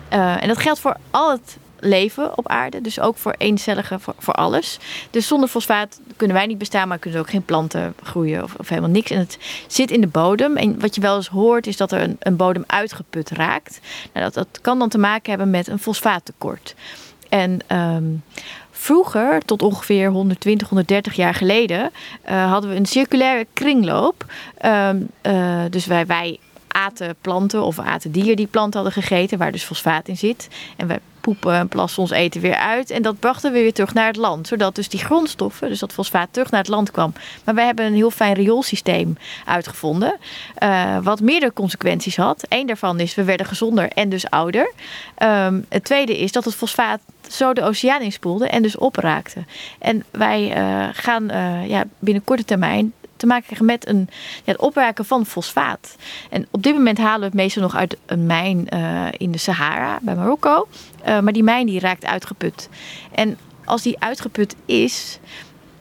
En 0.08 0.48
dat 0.48 0.58
geldt 0.58 0.80
voor 0.80 0.96
al 1.10 1.30
het 1.30 1.58
leven 1.84 2.38
op 2.38 2.48
aarde. 2.48 2.80
Dus 2.80 3.00
ook 3.00 3.16
voor 3.16 3.34
eencellige, 3.38 3.98
voor, 4.18 4.34
alles. 4.34 4.78
Dus 5.10 5.26
zonder 5.26 5.48
fosfaat 5.48 6.00
kunnen 6.16 6.36
wij 6.36 6.46
niet 6.46 6.58
bestaan, 6.58 6.88
maar 6.88 6.98
kunnen 6.98 7.20
ook 7.20 7.30
geen 7.30 7.44
planten 7.44 7.94
groeien 8.02 8.42
of, 8.42 8.54
of, 8.58 8.68
helemaal 8.68 8.90
niks. 8.90 9.10
En 9.10 9.18
het 9.18 9.38
zit 9.66 9.90
in 9.90 10.00
de 10.00 10.06
bodem. 10.06 10.56
En 10.56 10.80
wat 10.80 10.94
je 10.94 11.00
wel 11.00 11.16
eens 11.16 11.28
hoort, 11.28 11.66
is 11.66 11.76
dat 11.76 11.92
er 11.92 12.14
een, 12.18 12.36
bodem 12.36 12.64
uitgeput 12.66 13.30
raakt. 13.30 13.80
Nou, 14.12 14.24
dat, 14.24 14.34
dat 14.34 14.60
kan 14.60 14.78
dan 14.78 14.88
te 14.88 14.98
maken 14.98 15.30
hebben 15.30 15.50
met 15.50 15.68
een 15.68 15.78
fosfaattekort. 15.78 16.74
En 17.28 17.60
um, 17.68 18.22
Vroeger, 18.82 19.40
tot 19.44 19.62
ongeveer 19.62 20.08
120, 20.08 20.68
130 20.68 21.14
jaar 21.14 21.34
geleden, 21.34 21.90
uh, 22.30 22.50
hadden 22.50 22.70
we 22.70 22.76
een 22.76 22.86
circulaire 22.86 23.46
kringloop. 23.52 24.24
Um, 24.64 25.08
uh, 25.22 25.62
dus 25.70 25.86
wij, 25.86 26.06
wij 26.06 26.38
aten 26.68 27.16
planten 27.20 27.62
of 27.62 27.78
aten 27.78 28.12
dieren 28.12 28.36
die 28.36 28.46
planten 28.46 28.80
hadden 28.82 29.02
gegeten, 29.02 29.38
waar 29.38 29.52
dus 29.52 29.62
fosfaat 29.62 30.08
in 30.08 30.16
zit. 30.16 30.48
En 30.76 30.86
wij 30.86 30.98
poepen 31.22 31.54
en 31.54 31.68
plassen 31.68 32.02
ons 32.02 32.10
eten 32.10 32.40
weer 32.40 32.56
uit. 32.56 32.90
En 32.90 33.02
dat 33.02 33.18
brachten 33.18 33.52
we 33.52 33.58
weer 33.58 33.72
terug 33.72 33.94
naar 33.94 34.06
het 34.06 34.16
land. 34.16 34.46
Zodat 34.46 34.74
dus 34.74 34.88
die 34.88 35.00
grondstoffen, 35.00 35.68
dus 35.68 35.78
dat 35.78 35.92
fosfaat, 35.92 36.28
terug 36.30 36.50
naar 36.50 36.60
het 36.60 36.68
land 36.68 36.90
kwam. 36.90 37.12
Maar 37.44 37.54
wij 37.54 37.66
hebben 37.66 37.84
een 37.84 37.94
heel 37.94 38.10
fijn 38.10 38.34
rioolsysteem 38.34 39.16
uitgevonden. 39.44 40.16
Uh, 40.62 40.98
wat 41.02 41.20
meerdere 41.20 41.52
consequenties 41.52 42.16
had. 42.16 42.44
Eén 42.48 42.66
daarvan 42.66 43.00
is, 43.00 43.14
we 43.14 43.24
werden 43.24 43.46
gezonder 43.46 43.88
en 43.88 44.08
dus 44.08 44.30
ouder. 44.30 44.72
Um, 45.22 45.66
het 45.68 45.84
tweede 45.84 46.18
is 46.18 46.32
dat 46.32 46.44
het 46.44 46.54
fosfaat 46.54 47.00
zo 47.28 47.52
de 47.52 47.62
oceaan 47.62 48.00
inspoelde 48.00 48.48
en 48.48 48.62
dus 48.62 48.76
opraakte. 48.76 49.44
En 49.78 50.04
wij 50.10 50.56
uh, 50.56 50.88
gaan 50.92 51.30
uh, 51.30 51.68
ja, 51.68 51.84
binnen 51.98 52.24
korte 52.24 52.44
termijn 52.44 52.92
te 53.22 53.28
maken 53.28 53.44
krijgen 53.44 53.66
met 53.66 53.88
een, 53.88 54.08
ja, 54.44 54.52
het 54.52 54.60
opwerken 54.60 55.04
van 55.04 55.26
fosfaat. 55.26 55.96
En 56.30 56.46
op 56.50 56.62
dit 56.62 56.74
moment 56.74 56.98
halen 56.98 57.20
we 57.20 57.24
het 57.24 57.34
meestal 57.34 57.62
nog 57.62 57.76
uit 57.76 57.96
een 58.06 58.26
mijn 58.26 58.66
uh, 58.74 59.06
in 59.16 59.30
de 59.30 59.38
Sahara 59.38 59.98
bij 60.02 60.14
Marokko. 60.14 60.68
Uh, 61.08 61.20
maar 61.20 61.32
die 61.32 61.42
mijn 61.42 61.66
die 61.66 61.80
raakt 61.80 62.04
uitgeput. 62.04 62.68
En 63.12 63.38
als 63.64 63.82
die 63.82 64.00
uitgeput 64.00 64.56
is, 64.64 65.18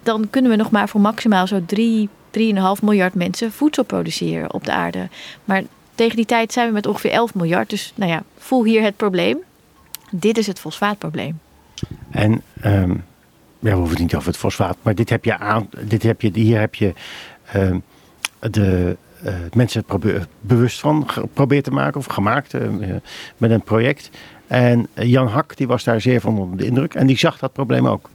dan 0.04 0.30
kunnen 0.30 0.52
we 0.52 0.58
nog 0.58 0.72
maar 0.72 0.90
voor 0.90 1.02
maximaal 1.02 1.48
zo 1.48 1.62
3, 1.66 2.10
3,5 2.38 2.42
miljard 2.82 3.14
mensen 3.14 3.52
voedsel 3.52 3.84
produceren 3.84 4.54
op 4.54 4.66
de 4.66 4.72
aarde. 4.72 5.10
Maar 5.46 5.64
tegen 5.96 6.16
die 6.16 6.26
tijd 6.26 6.54
zijn 6.54 6.68
we 6.68 6.74
met 6.74 6.88
ongeveer 6.88 7.12
11 7.12 7.36
miljard. 7.36 7.70
Dus 7.70 7.94
nou 7.96 8.12
ja, 8.12 8.24
voel 8.38 8.64
hier 8.64 8.82
het 8.82 8.96
probleem. 8.96 9.38
Dit 10.12 10.38
is 10.38 10.48
het 10.48 10.60
fosfaatprobleem. 10.60 11.40
En 12.12 12.42
um, 12.66 13.04
ja, 13.62 13.69
we 13.69 13.75
hoeven 13.75 13.90
het 13.90 14.00
niet 14.00 14.16
over 14.16 14.28
het 14.28 14.38
fosfaat, 14.38 14.78
maar 14.81 14.96
dit 14.96 15.10
heb 15.10 15.25
je 15.25 15.38
aan, 15.38 15.69
dit 15.81 16.04
heb 16.04 16.22
je, 16.22 16.30
hier 16.34 16.60
heb 16.60 16.75
je 16.75 16.94
uh, 17.56 17.75
de 18.40 18.98
uh, 19.25 19.34
mensen 19.54 19.84
bewust 20.40 20.80
van 20.80 21.10
geprobeerd 21.10 21.63
te 21.63 21.72
maken 21.72 22.00
of 22.00 22.06
gemaakt 22.06 22.54
uh, 22.54 22.62
met 23.38 23.52
een 23.52 23.62
project. 23.62 24.10
En 24.48 24.88
Jan 24.94 25.28
Hak 25.28 25.58
die 25.58 25.68
was 25.68 25.84
daar 25.84 26.02
zeer 26.02 26.22
van 26.22 26.40
onder 26.40 26.58
de 26.58 26.66
indruk 26.66 26.94
en 26.94 27.08
die 27.08 27.18
zag 27.18 27.40
dat 27.40 27.54
probleem 27.54 27.88
ook. 27.88 28.10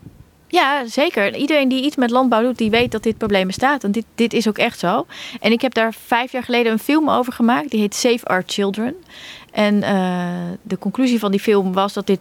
Ja, 0.49 0.87
zeker. 0.87 1.37
Iedereen 1.37 1.69
die 1.69 1.85
iets 1.85 1.97
met 1.97 2.11
landbouw 2.11 2.43
doet, 2.43 2.59
die 2.59 2.71
weet 2.71 2.93
dat 2.93 3.03
dit 3.03 3.19
probleem 3.19 3.47
bestaat. 3.47 3.85
En 3.85 3.93
dit, 3.93 4.05
dit 4.15 4.33
is 4.33 4.49
ook 4.49 4.59
echt 4.59 4.79
zo. 4.79 5.07
En 5.41 5.53
ik 5.53 5.61
heb 5.61 5.75
daar 5.75 5.95
vijf 5.95 6.33
jaar 6.33 6.43
geleden 6.43 6.73
een 6.73 6.79
film 6.79 7.11
over 7.11 7.33
gemaakt. 7.33 7.71
Die 7.71 7.81
heet 7.81 7.95
Save 7.95 8.25
Our 8.25 8.43
Children. 8.47 8.95
En 9.53 9.81
de 10.63 10.79
conclusie 10.79 11.19
van 11.19 11.31
die 11.31 11.41
film 11.41 11.73
was 11.73 11.93
dat 11.93 12.07
dit 12.07 12.21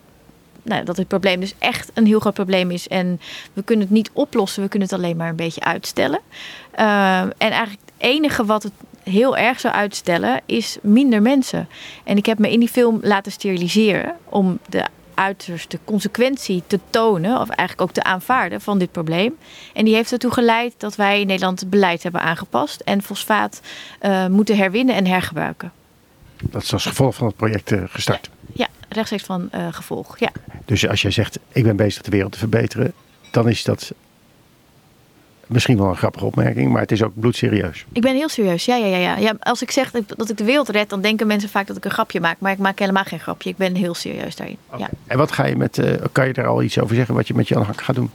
nou, 0.66 0.84
dat 0.84 0.98
het 0.98 1.08
probleem 1.08 1.40
dus 1.40 1.54
echt 1.60 1.92
een 1.94 2.06
heel 2.06 2.20
groot 2.20 2.34
probleem 2.34 2.72
is. 2.72 2.88
En 2.88 3.20
we 3.54 3.64
kunnen 3.64 3.86
het 3.86 3.94
niet 3.94 4.10
oplossen, 4.14 4.64
we 4.64 4.70
kunnen 4.70 4.88
het 4.88 4.98
alleen 4.98 5.18
maar 5.18 5.30
een 5.30 5.36
beetje 5.36 5.62
uitstellen. 5.62 6.20
Uh, 6.80 7.20
en 7.20 7.34
eigenlijk 7.38 7.82
het 7.86 7.94
enige 7.98 8.46
wat 8.46 8.64
het 8.64 8.74
heel 9.04 9.38
erg 9.38 9.60
zou 9.60 9.74
uitstellen 9.74 10.42
is 10.46 10.78
minder 10.82 11.22
mensen. 11.22 11.68
En 12.04 12.18
ik 12.18 12.26
heb 12.26 12.40
me 12.40 12.52
in 12.52 12.60
die 12.60 12.70
film 12.70 13.00
laten 13.02 13.32
steriliseren 13.32 14.16
om 14.30 14.60
de 14.70 14.86
uiterste 15.14 15.80
consequentie 15.84 16.64
te 16.68 16.80
tonen, 16.90 17.32
of 17.42 17.50
eigenlijk 17.50 17.82
ook 17.82 17.92
te 17.92 18.04
aanvaarden 18.04 18.62
van 18.62 18.80
dit 18.80 18.92
probleem. 18.92 19.38
En 19.74 19.86
die 19.86 19.96
heeft 19.96 20.12
ertoe 20.12 20.32
geleid 20.32 20.74
dat 20.78 20.96
wij 20.96 21.22
in 21.22 21.28
Nederland 21.28 21.60
het 21.60 21.70
beleid 21.70 22.04
hebben 22.04 22.22
aangepast 22.22 22.80
en 22.80 23.02
fosfaat 23.02 23.62
uh, 24.02 24.28
moeten 24.28 24.58
herwinnen 24.58 24.96
en 24.96 25.08
hergebruiken. 25.08 25.72
Dat 26.42 26.62
is 26.62 26.74
als 26.74 26.86
gevolg 26.86 27.16
van 27.16 27.28
het 27.28 27.36
project 27.36 27.72
uh, 27.72 27.84
gestart. 27.88 28.30
Rechtstreeks 28.96 29.24
van 29.24 29.50
uh, 29.56 29.68
gevolg. 29.72 30.20
Ja. 30.20 30.32
Dus 30.66 30.88
als 30.88 31.02
jij 31.02 31.12
zegt, 31.12 31.40
ik 31.52 31.64
ben 31.64 31.76
bezig 31.76 32.02
de 32.02 32.12
wereld 32.12 32.32
te 32.32 32.38
verbeteren, 32.38 32.94
dan 33.32 33.50
is 33.50 33.64
dat 33.64 33.94
misschien 35.48 35.78
wel 35.78 35.88
een 35.88 35.98
grappige 35.98 36.26
opmerking, 36.26 36.72
maar 36.72 36.82
het 36.82 36.92
is 36.92 37.04
ook 37.04 37.12
bloedserieus. 37.14 37.86
Ik 37.92 38.02
ben 38.02 38.16
heel 38.16 38.30
serieus, 38.30 38.66
ja, 38.66 38.76
ja, 38.76 38.86
ja. 38.86 38.98
ja. 38.98 39.18
ja 39.18 39.36
als 39.40 39.62
ik 39.62 39.72
zeg 39.72 39.92
dat 39.92 40.30
ik 40.30 40.38
de 40.38 40.44
wereld 40.44 40.70
red, 40.70 40.90
dan 40.90 41.02
denken 41.02 41.28
mensen 41.28 41.50
vaak 41.50 41.68
dat 41.68 41.78
ik 41.78 41.86
een 41.86 41.92
grapje 41.92 42.20
maak. 42.20 42.40
Maar 42.40 42.52
ik 42.52 42.58
maak 42.58 42.80
helemaal 42.80 43.04
geen 43.04 43.20
grapje. 43.20 43.50
Ik 43.50 43.58
ben 43.58 43.76
heel 43.76 43.94
serieus 43.94 44.36
daarin. 44.36 44.58
Okay. 44.68 44.80
Ja. 44.80 44.90
En 45.08 45.18
wat 45.18 45.32
ga 45.32 45.46
je 45.46 45.56
met, 45.56 45.78
uh, 45.78 45.94
kan 46.12 46.28
je 46.28 46.34
daar 46.34 46.48
al 46.48 46.64
iets 46.64 46.80
over 46.80 46.96
zeggen 46.96 47.16
wat 47.16 47.28
je 47.28 47.34
met 47.34 47.48
Jan 47.48 47.64
Hak 47.64 47.82
gaat 47.82 47.96
doen? 47.96 48.12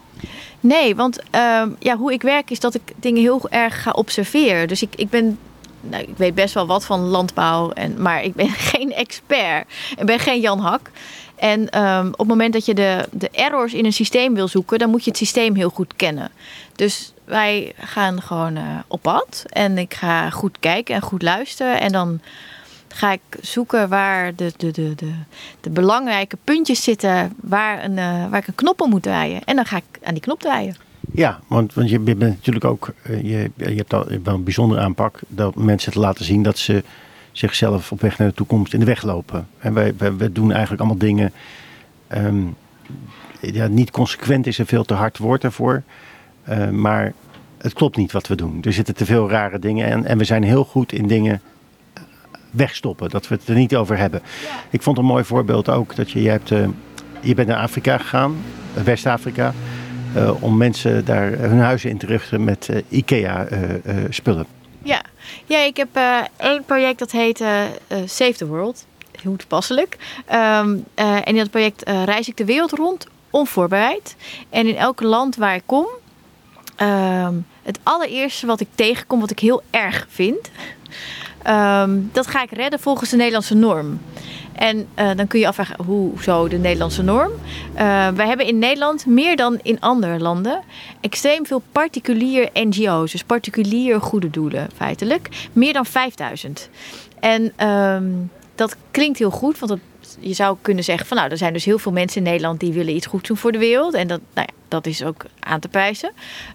Nee, 0.61 0.97
want 0.97 1.19
uh, 1.35 1.63
ja, 1.79 1.97
hoe 1.97 2.13
ik 2.13 2.23
werk 2.23 2.51
is 2.51 2.61
dat 2.61 2.75
ik 2.75 2.83
dingen 2.97 3.21
heel 3.21 3.51
erg 3.51 3.83
ga 3.83 3.91
observeren. 3.91 4.69
Dus 4.69 4.83
ik, 4.83 4.95
ik 4.97 5.11
ben 5.11 5.39
nou, 5.81 6.03
ik 6.03 6.17
weet 6.17 6.35
best 6.35 6.55
wel 6.55 6.67
wat 6.67 6.85
van 6.85 7.01
landbouw, 7.01 7.71
en, 7.71 8.03
maar 8.03 8.23
ik 8.23 8.35
ben 8.35 8.51
geen 8.73 8.93
expert. 8.93 9.67
Ik 9.97 10.07
ben 10.07 10.19
geen 10.19 10.41
Jan 10.41 10.59
Hak. 10.59 10.91
En 11.37 11.85
um, 11.85 12.07
op 12.07 12.19
het 12.19 12.29
moment 12.29 12.53
dat 12.53 12.67
je 12.67 12.75
de, 12.75 13.09
de 13.13 13.31
errors 13.31 13.75
in 13.75 13.85
een 13.85 13.93
systeem 13.93 14.35
wil 14.35 14.49
zoeken, 14.49 14.79
dan 14.79 14.91
moet 14.91 15.05
je 15.05 15.11
het 15.11 15.19
systeem 15.19 15.55
heel 15.55 15.71
goed 15.71 15.97
kennen. 15.97 16.31
Dus 16.75 17.13
wij 17.25 17.73
gaan 17.79 18.23
gewoon 18.23 18.57
uh, 18.57 18.63
op 18.87 19.03
pad. 19.03 19.45
En 19.49 19.79
ik 19.79 19.95
ga 19.95 20.31
goed 20.31 20.57
kijken 20.61 20.95
en 20.95 21.03
goed 21.03 21.23
luisteren. 21.23 21.81
En 21.81 21.93
dan 21.93 22.21
ga 22.89 23.13
ik 23.13 23.21
zoeken 23.41 23.89
waar 23.89 24.35
de, 24.35 24.53
de, 24.57 24.71
de, 24.71 24.95
de, 24.95 25.13
de 25.61 25.71
belangrijke 25.71 26.39
puntjes 26.45 26.83
zitten 26.83 27.33
waar, 27.41 27.85
een, 27.85 27.97
uh, 27.97 28.29
waar 28.29 28.41
ik 28.41 28.47
een 28.47 28.55
knop 28.55 28.81
op 28.81 28.89
moet 28.89 29.03
draaien. 29.03 29.45
En 29.45 29.57
dan 29.57 29.67
ga 29.67 29.77
ik 29.77 29.99
aan 30.03 30.15
die 30.15 30.23
knop 30.23 30.41
draaien. 30.41 30.77
Ja, 31.13 31.41
want, 31.47 31.75
want 31.75 31.91
je 31.91 31.99
bent 31.99 32.19
natuurlijk 32.19 32.65
ook, 32.65 32.93
eh, 33.03 33.23
je, 33.23 33.51
je 33.57 33.75
hebt 33.75 33.95
al 33.95 34.07
wel 34.23 34.35
een 34.35 34.45
bijzondere 34.45 34.81
aanpak 34.81 35.21
dat 35.29 35.55
mensen 35.55 35.93
te 35.93 36.01
laten 36.01 36.25
zien 36.25 36.43
dat 36.43 36.59
ze 36.59 36.85
zichzelf 37.33 37.93
op 37.93 38.01
weg 38.01 38.19
naar 38.19 38.29
de 38.29 38.35
toekomst 38.35 38.73
in 38.73 38.81
de 38.81 38.87
weg 38.87 39.03
lopen. 39.03 39.49
En 39.59 39.75
wij, 39.75 39.95
wij, 39.97 40.17
wij 40.17 40.33
doen 40.33 40.51
eigenlijk 40.53 40.81
allemaal 40.81 40.99
dingen 40.99 41.33
um, 42.09 42.57
ja, 43.41 43.67
niet 43.67 43.91
consequent 43.91 44.47
is 44.47 44.59
een 44.59 44.67
veel 44.67 44.85
te 44.85 44.95
hard 44.95 45.19
woord 45.19 45.45
ervoor. 45.45 45.83
Uh, 46.49 46.69
maar 46.69 47.13
het 47.59 47.73
klopt 47.73 47.97
niet 47.97 48.13
wat 48.13 48.27
we 48.27 48.35
doen. 48.35 48.59
Er 48.63 48.73
zitten 48.73 48.95
te 48.95 49.05
veel 49.05 49.31
rare 49.31 49.59
dingen 49.59 49.87
en, 49.87 50.05
en 50.05 50.19
we 50.19 50.25
zijn 50.25 50.43
heel 50.43 50.65
goed 50.65 50.93
in 50.93 51.07
dingen 51.07 51.41
wegstoppen. 52.51 53.11
Dat 53.11 53.29
we 53.29 53.35
het 53.35 53.49
er 53.49 53.55
niet 53.55 53.77
over 53.77 53.97
hebben. 53.97 54.23
Ik 54.71 54.83
vond 54.83 54.99
een 54.99 55.05
mooi 55.05 55.25
voorbeeld 55.25 55.69
ook 55.69 55.97
dat 55.97 56.11
je, 56.11 56.23
je, 56.23 56.29
hebt, 56.29 56.51
uh, 56.51 56.69
je 57.21 57.35
bent 57.35 57.49
naar 57.49 57.57
Afrika 57.57 57.99
gegaan, 57.99 58.37
West-Afrika. 58.85 59.55
Uh, 60.17 60.43
om 60.43 60.57
mensen 60.57 61.05
daar 61.05 61.31
hun 61.31 61.59
huizen 61.59 61.91
in 61.91 61.99
te 61.99 62.07
richten 62.07 62.45
met 62.45 62.69
IKEA-spullen. 62.89 64.47
ja. 64.83 65.03
ja, 65.45 65.59
ik 65.59 65.77
heb 65.77 65.89
één 66.37 66.65
project 66.65 66.99
dat 66.99 67.11
heet 67.11 67.39
Save 68.05 68.35
the 68.37 68.47
World 68.47 68.87
hoe 69.23 69.37
toepasselijk. 69.37 69.97
Um, 70.33 70.85
en 70.95 71.25
in 71.25 71.37
dat 71.37 71.51
project 71.51 71.83
reis 72.05 72.29
ik 72.29 72.37
de 72.37 72.45
wereld 72.45 72.73
rond, 72.73 73.07
onvoorbereid. 73.31 74.17
En 74.51 74.67
in 74.67 74.77
elk 74.77 75.01
land 75.01 75.37
waar 75.37 75.55
ik 75.55 75.63
kom, 75.67 75.87
um, 76.77 77.47
het 77.63 77.79
allereerste 77.83 78.47
wat 78.47 78.61
ik 78.61 78.69
tegenkom, 78.75 79.21
wat 79.21 79.31
ik 79.31 79.39
heel 79.39 79.63
erg 79.71 80.07
vind, 80.11 80.51
um, 81.47 82.09
dat 82.13 82.27
ga 82.27 82.43
ik 82.43 82.51
redden 82.51 82.81
volgens 82.81 83.11
de 83.11 83.17
Nederlandse 83.17 83.55
norm. 83.55 84.01
En 84.61 84.89
uh, 84.99 85.11
dan 85.17 85.27
kun 85.27 85.41
je 85.41 85.47
afvragen, 85.47 85.85
hoezo 85.85 86.49
de 86.49 86.59
Nederlandse 86.59 87.03
norm? 87.03 87.31
Uh, 87.31 88.09
wij 88.09 88.27
hebben 88.27 88.47
in 88.47 88.59
Nederland 88.59 89.07
meer 89.07 89.37
dan 89.37 89.59
in 89.63 89.81
andere 89.81 90.19
landen 90.19 90.63
extreem 91.01 91.47
veel 91.47 91.63
particulier 91.73 92.49
NGO's, 92.55 93.13
dus 93.13 93.25
particulier 93.25 94.01
goede 94.01 94.31
doelen 94.31 94.69
feitelijk. 94.77 95.49
Meer 95.53 95.73
dan 95.73 95.87
5000. 95.87 96.69
En 97.21 97.67
um, 97.69 98.31
dat 98.55 98.77
klinkt 98.91 99.19
heel 99.19 99.31
goed, 99.31 99.59
want 99.59 99.71
het, 99.71 99.81
je 100.21 100.35
zou 100.35 100.57
kunnen 100.61 100.85
zeggen 100.85 101.07
van 101.07 101.17
nou, 101.17 101.31
er 101.31 101.37
zijn 101.37 101.53
dus 101.53 101.65
heel 101.65 101.79
veel 101.79 101.93
mensen 101.93 102.17
in 102.17 102.31
Nederland 102.31 102.61
die 102.61 102.73
willen 102.73 102.95
iets 102.95 103.07
goed 103.07 103.27
doen 103.27 103.37
voor 103.37 103.53
de 103.53 103.59
wereld. 103.59 103.95
En 103.95 104.09
dat, 104.09 104.21
nou 104.35 104.47
ja, 104.51 104.55
dat 104.69 104.87
is 104.87 105.05
ook 105.05 105.25
aan 105.41 105.61
te 105.61 105.69
prijzen. 105.69 106.13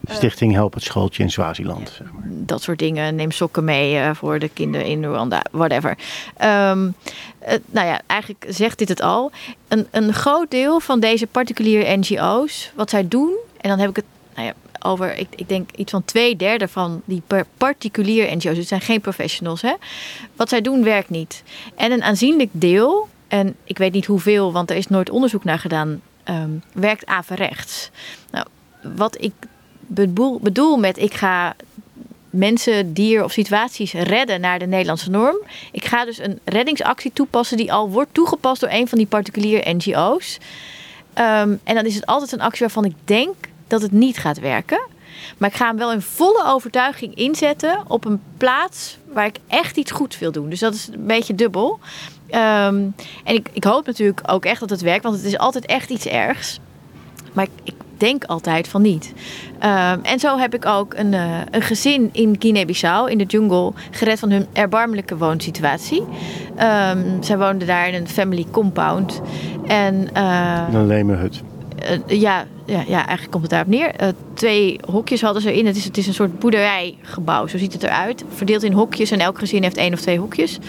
Stichting 0.09 0.53
Help 0.53 0.73
het 0.73 0.83
Schooltje 0.83 1.23
in 1.23 1.31
Swaziland. 1.31 1.89
Zeg 1.97 2.11
maar. 2.11 2.23
Dat 2.27 2.61
soort 2.61 2.79
dingen. 2.79 3.15
Neem 3.15 3.31
sokken 3.31 3.63
mee 3.63 3.95
uh, 3.95 4.09
voor 4.13 4.39
de 4.39 4.49
kinderen 4.49 4.87
in 4.87 5.03
Rwanda, 5.05 5.41
whatever. 5.51 5.89
Um, 5.89 5.97
uh, 7.47 7.53
nou 7.65 7.87
ja, 7.87 8.01
eigenlijk 8.07 8.45
zegt 8.49 8.77
dit 8.77 8.89
het 8.89 9.01
al. 9.01 9.31
Een, 9.67 9.87
een 9.91 10.13
groot 10.13 10.51
deel 10.51 10.79
van 10.79 10.99
deze 10.99 11.27
particuliere 11.27 11.97
NGO's, 11.97 12.71
wat 12.75 12.89
zij 12.89 13.07
doen, 13.07 13.33
en 13.61 13.69
dan 13.69 13.79
heb 13.79 13.89
ik 13.89 13.95
het 13.95 14.05
nou 14.35 14.47
ja, 14.47 14.53
over, 14.85 15.17
ik, 15.17 15.27
ik 15.35 15.49
denk 15.49 15.69
iets 15.75 15.91
van 15.91 16.05
twee 16.05 16.35
derde 16.35 16.67
van 16.67 17.01
die 17.05 17.21
particulier 17.57 18.35
NGO's. 18.35 18.57
Het 18.57 18.67
zijn 18.67 18.81
geen 18.81 19.01
professionals. 19.01 19.61
Hè? 19.61 19.73
Wat 20.35 20.49
zij 20.49 20.61
doen 20.61 20.83
werkt 20.83 21.09
niet. 21.09 21.43
En 21.75 21.91
een 21.91 22.03
aanzienlijk 22.03 22.49
deel, 22.51 23.07
en 23.27 23.55
ik 23.63 23.77
weet 23.77 23.93
niet 23.93 24.05
hoeveel, 24.05 24.51
want 24.51 24.69
er 24.69 24.75
is 24.75 24.87
nooit 24.87 25.09
onderzoek 25.09 25.43
naar 25.43 25.59
gedaan, 25.59 26.01
um, 26.29 26.63
werkt 26.73 27.05
averechts. 27.05 27.89
Nou, 28.31 28.45
wat 28.95 29.21
ik 29.21 29.33
bedoel, 30.41 30.77
met 30.77 30.97
ik 30.97 31.13
ga 31.13 31.55
mensen, 32.29 32.93
dier 32.93 33.23
of 33.23 33.31
situaties 33.31 33.93
redden 33.93 34.41
naar 34.41 34.59
de 34.59 34.67
Nederlandse 34.67 35.09
norm. 35.09 35.37
Ik 35.71 35.85
ga 35.85 36.05
dus 36.05 36.17
een 36.17 36.39
reddingsactie 36.43 37.11
toepassen 37.13 37.57
die 37.57 37.73
al 37.73 37.89
wordt 37.89 38.13
toegepast 38.13 38.61
door 38.61 38.69
een 38.69 38.87
van 38.87 38.97
die 38.97 39.07
particuliere 39.07 39.73
NGO's. 39.73 40.37
Um, 41.17 41.59
en 41.63 41.75
dan 41.75 41.85
is 41.85 41.95
het 41.95 42.05
altijd 42.05 42.31
een 42.31 42.41
actie 42.41 42.59
waarvan 42.59 42.85
ik 42.85 42.95
denk 43.03 43.35
dat 43.67 43.81
het 43.81 43.91
niet 43.91 44.17
gaat 44.17 44.39
werken. 44.39 44.87
Maar 45.37 45.49
ik 45.49 45.55
ga 45.55 45.67
hem 45.67 45.77
wel 45.77 45.91
in 45.91 46.01
volle 46.01 46.45
overtuiging 46.45 47.15
inzetten 47.15 47.83
op 47.87 48.05
een 48.05 48.21
plaats 48.37 48.97
waar 49.13 49.25
ik 49.25 49.37
echt 49.47 49.77
iets 49.77 49.91
goeds 49.91 50.19
wil 50.19 50.31
doen. 50.31 50.49
Dus 50.49 50.59
dat 50.59 50.73
is 50.73 50.87
een 50.87 51.05
beetje 51.05 51.35
dubbel. 51.35 51.79
Um, 52.27 52.95
en 53.23 53.35
ik, 53.35 53.49
ik 53.53 53.63
hoop 53.63 53.85
natuurlijk 53.85 54.21
ook 54.25 54.45
echt 54.45 54.59
dat 54.59 54.69
het 54.69 54.81
werkt, 54.81 55.03
want 55.03 55.15
het 55.15 55.25
is 55.25 55.37
altijd 55.37 55.65
echt 55.65 55.89
iets 55.89 56.05
ergs. 56.05 56.59
Maar 57.33 57.43
ik, 57.43 57.51
ik 57.63 57.73
denk 57.97 58.23
altijd 58.23 58.67
van 58.67 58.81
niet. 58.81 59.13
Um, 59.63 60.03
en 60.03 60.19
zo 60.19 60.37
heb 60.37 60.53
ik 60.53 60.65
ook 60.65 60.93
een, 60.93 61.13
uh, 61.13 61.37
een 61.51 61.61
gezin 61.61 62.09
in 62.11 62.35
Guinea-Bissau, 62.39 63.11
in 63.11 63.17
de 63.17 63.23
jungle, 63.23 63.71
gered 63.91 64.19
van 64.19 64.31
hun 64.31 64.47
erbarmelijke 64.53 65.17
woonsituatie. 65.17 66.01
Um, 66.01 67.23
zij 67.23 67.37
woonden 67.37 67.67
daar 67.67 67.87
in 67.87 67.93
een 67.93 68.07
family 68.07 68.45
compound. 68.51 69.21
En, 69.67 70.09
uh, 70.17 70.67
een 70.71 70.87
leme 70.87 71.15
hut. 71.15 71.41
Uh, 72.09 72.19
ja, 72.21 72.45
ja, 72.65 72.83
ja, 72.87 72.97
eigenlijk 72.97 73.31
komt 73.31 73.43
het 73.43 73.51
daarop 73.51 73.69
neer. 73.69 74.01
Uh, 74.01 74.07
twee 74.33 74.79
hokjes 74.89 75.21
hadden 75.21 75.41
ze 75.41 75.57
in. 75.57 75.65
Het 75.65 75.75
is, 75.75 75.83
het 75.83 75.97
is 75.97 76.07
een 76.07 76.13
soort 76.13 76.39
boerderijgebouw, 76.39 77.47
zo 77.47 77.57
ziet 77.57 77.73
het 77.73 77.83
eruit. 77.83 78.23
Verdeeld 78.29 78.63
in 78.63 78.73
hokjes 78.73 79.11
en 79.11 79.19
elk 79.19 79.39
gezin 79.39 79.63
heeft 79.63 79.77
één 79.77 79.93
of 79.93 80.01
twee 80.01 80.19
hokjes. 80.19 80.59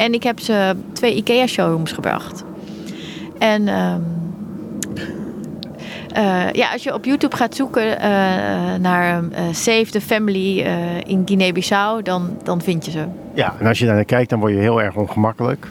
En 0.00 0.14
ik 0.14 0.22
heb 0.22 0.40
ze 0.40 0.76
twee 0.92 1.14
IKEA-showrooms 1.14 1.92
gebracht. 1.92 2.44
En 3.38 3.68
um, 3.68 4.04
uh, 6.16 6.52
ja, 6.52 6.72
als 6.72 6.82
je 6.82 6.94
op 6.94 7.04
YouTube 7.04 7.36
gaat 7.36 7.54
zoeken 7.54 7.86
uh, 7.86 7.94
naar 8.80 9.22
Save 9.50 9.86
the 9.90 10.00
Family 10.00 10.58
in 11.06 11.22
Guinea-Bissau, 11.24 12.02
dan, 12.02 12.38
dan 12.42 12.60
vind 12.60 12.84
je 12.84 12.90
ze. 12.90 13.04
Ja, 13.34 13.54
en 13.58 13.66
als 13.66 13.78
je 13.78 13.86
daar 13.86 13.94
naar 13.94 14.04
kijkt, 14.04 14.30
dan 14.30 14.40
word 14.40 14.52
je 14.52 14.58
heel 14.58 14.82
erg 14.82 14.94
ongemakkelijk. 14.94 15.66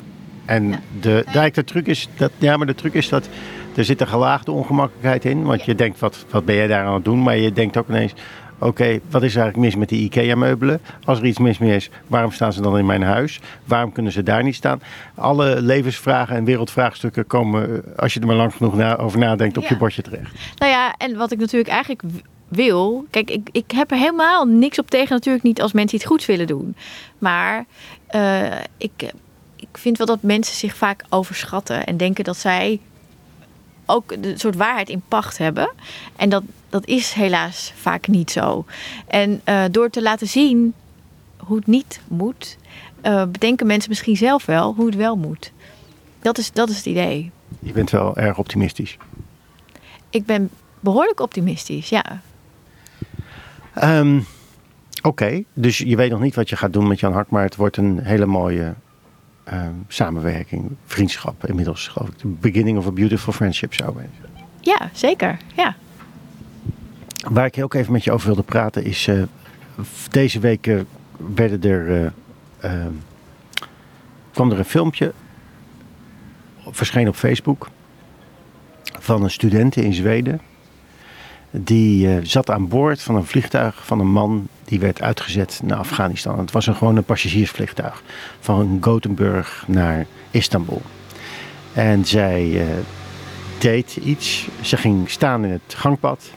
En 0.46 0.70
ja. 0.70 0.80
de, 1.00 1.26
de, 1.32 1.52
de 1.54 1.64
truc 1.64 1.88
is 1.88 2.10
dat, 2.18 2.32
ja, 2.38 2.58
maar 2.58 2.68
de 2.68 2.76
truc 2.76 2.94
is 2.94 3.10
dat 3.10 3.30
er 3.76 3.86
zit 3.86 4.02
een 4.02 4.08
gelaagde 4.08 4.52
ongemakkelijkheid 4.52 5.26
in. 5.26 5.44
Want 5.44 5.64
je 5.64 5.76
denkt, 5.76 6.00
wat, 6.00 6.26
wat 6.30 6.46
ben 6.46 6.56
jij 6.56 6.68
daar 6.68 6.86
aan 6.86 6.94
het 6.94 7.06
doen? 7.06 7.24
Maar 7.24 7.38
je 7.38 7.52
denkt 7.52 7.78
ook 7.78 7.90
ineens, 7.90 8.14
oké, 8.60 8.68
okay, 8.68 9.02
wat 9.10 9.24
is 9.24 9.36
er 9.36 9.42
eigenlijk 9.42 9.58
mis 9.58 9.76
met 9.76 9.90
die 9.90 10.04
IKEA-meubelen? 10.04 10.82
Als 11.06 11.20
er 11.20 11.26
iets 11.26 11.40
mis 11.40 11.58
mee 11.58 11.76
is, 11.76 11.90
waarom 12.08 12.32
staan 12.32 12.54
ze 12.54 12.62
dan 12.62 12.78
in 12.78 12.86
mijn 12.86 13.04
huis? 13.04 13.40
Waarom 13.66 13.92
kunnen 13.92 14.12
ze 14.12 14.24
daar 14.24 14.44
niet 14.44 14.56
staan? 14.56 14.82
Alle 15.16 15.62
levensvragen 15.62 16.36
en 16.36 16.44
wereldvraagstukken 16.44 17.28
komen, 17.28 17.84
als 17.96 18.14
je 18.14 18.20
er 18.20 18.28
maar 18.28 18.36
lang 18.36 18.54
genoeg 18.54 18.76
na, 18.76 18.98
over 18.98 19.20
nadenkt, 19.20 19.58
op 19.58 19.64
ja. 19.64 19.70
je 19.70 19.78
bordje 19.78 20.02
terecht. 20.02 20.36
Nou 20.56 20.72
ja, 20.72 20.96
en 20.98 21.18
wat 21.18 21.32
ik 21.32 21.40
natuurlijk 21.40 21.70
eigenlijk 21.70 22.02
wil. 22.48 23.06
Kijk, 23.10 23.32
ik, 23.32 23.50
ik 23.52 23.72
heb 23.72 23.92
er 23.92 23.98
helemaal 23.98 24.46
niks 24.46 24.80
op 24.80 24.90
tegen, 24.90 25.14
natuurlijk 25.14 25.44
niet 25.44 25.62
als 25.62 25.74
mensen 25.74 25.98
iets 25.98 26.06
goeds 26.06 26.26
willen 26.26 26.48
doen. 26.48 26.76
Maar 27.18 27.66
uh, 28.16 28.44
ik, 28.78 29.12
ik 29.56 29.68
vind 29.72 29.98
wel 29.98 30.08
dat 30.08 30.22
mensen 30.22 30.56
zich 30.56 30.76
vaak 30.76 31.04
overschatten 31.10 31.86
en 31.86 31.98
denken 31.98 32.24
dat 32.24 32.38
zij 32.38 32.80
ook 33.90 34.24
de 34.24 34.38
soort 34.38 34.56
waarheid 34.56 34.90
in 34.90 35.02
pacht 35.08 35.38
hebben. 35.38 35.72
En 36.16 36.30
dat, 36.30 36.44
dat 36.70 36.88
is 36.88 37.14
helaas 37.14 37.74
vaak 37.76 38.08
niet 38.08 38.32
zo. 38.32 38.66
En 39.08 39.42
uh, 39.46 39.64
door 39.72 39.90
te 39.90 40.02
laten 40.02 40.28
zien 40.28 40.74
hoe 41.38 41.58
het 41.58 41.68
niet 41.68 42.02
moet, 42.08 42.58
uh, 43.04 43.26
bedenken 43.26 43.68
mensen 43.68 43.90
misschien 43.90 44.18
zelf 44.18 44.46
wel 44.46 44.74
hoe 44.76 44.86
het 44.86 44.96
wel 44.96 45.16
moet. 45.16 45.52
Dat 46.22 46.38
is, 46.38 46.52
dat 46.52 46.70
is 46.70 46.78
het 46.78 46.86
idee. 46.86 47.32
Je 47.60 47.72
bent 47.72 47.90
wel 47.90 48.18
erg 48.18 48.38
optimistisch. 48.38 48.98
Ik 50.10 50.26
ben 50.26 50.50
behoorlijk 50.80 51.20
optimistisch, 51.20 51.90
ja. 51.90 52.22
Um, 53.84 54.26
Oké, 55.02 55.08
okay. 55.08 55.46
dus 55.54 55.78
je 55.78 55.96
weet 55.96 56.12
nog 56.12 56.20
niet 56.20 56.36
wat 56.36 56.50
je 56.50 56.56
gaat 56.56 56.74
doen 56.74 56.88
met 56.88 57.00
Jan 57.00 57.14
Hak, 57.14 57.30
maar 57.30 57.44
het 57.44 57.56
wordt 57.56 57.78
een 57.78 58.00
hele 58.04 58.26
mooie 58.26 58.74
uh, 59.54 59.68
samenwerking, 59.88 60.76
vriendschap 60.86 61.46
inmiddels, 61.46 61.88
geloof 61.88 62.10
ik. 62.10 62.18
The 62.18 62.28
beginning 62.28 62.78
of 62.78 62.88
a 62.88 62.92
beautiful 62.92 63.34
friendship 63.34 63.74
zou 63.74 63.96
wezen. 63.96 64.30
Ja, 64.60 64.90
zeker. 64.94 65.38
Ja. 65.56 65.76
Waar 67.30 67.46
ik 67.46 67.64
ook 67.64 67.74
even 67.74 67.92
met 67.92 68.04
je 68.04 68.12
over 68.12 68.28
wilde 68.28 68.44
praten 68.44 68.84
is, 68.84 69.08
uh, 69.08 69.24
deze 70.10 70.40
week 70.40 70.68
uh, 70.68 70.82
werden 71.36 71.72
er, 71.72 72.14
uh, 72.64 72.86
kwam 74.32 74.52
er 74.52 74.60
een 74.60 74.66
filmpje, 74.66 75.14
verscheen 76.66 77.08
op 77.08 77.16
Facebook, 77.16 77.70
van 79.00 79.24
een 79.24 79.32
student 79.32 79.76
in 79.76 79.94
Zweden. 79.94 80.42
Die 81.52 82.26
zat 82.26 82.50
aan 82.50 82.68
boord 82.68 83.02
van 83.02 83.16
een 83.16 83.26
vliegtuig 83.26 83.86
van 83.86 84.00
een 84.00 84.12
man 84.12 84.48
die 84.70 84.80
werd 84.80 85.02
uitgezet 85.02 85.62
naar 85.64 85.78
Afghanistan. 85.78 86.40
Het 86.40 86.52
was 86.52 86.68
een 86.68 86.76
gewoon 86.76 86.96
een 86.96 87.04
passagiersvliegtuig 87.04 88.04
van 88.40 88.78
Gothenburg 88.82 89.64
naar 89.68 90.06
Istanbul. 90.32 90.82
En 91.74 92.06
zij 92.06 92.46
uh, 92.46 92.64
deed 93.58 93.96
iets. 93.96 94.48
Ze 94.62 94.78
ging 94.78 95.10
staan 95.10 95.46
in 95.46 95.52
het 95.52 95.74
gangpad, 95.76 96.32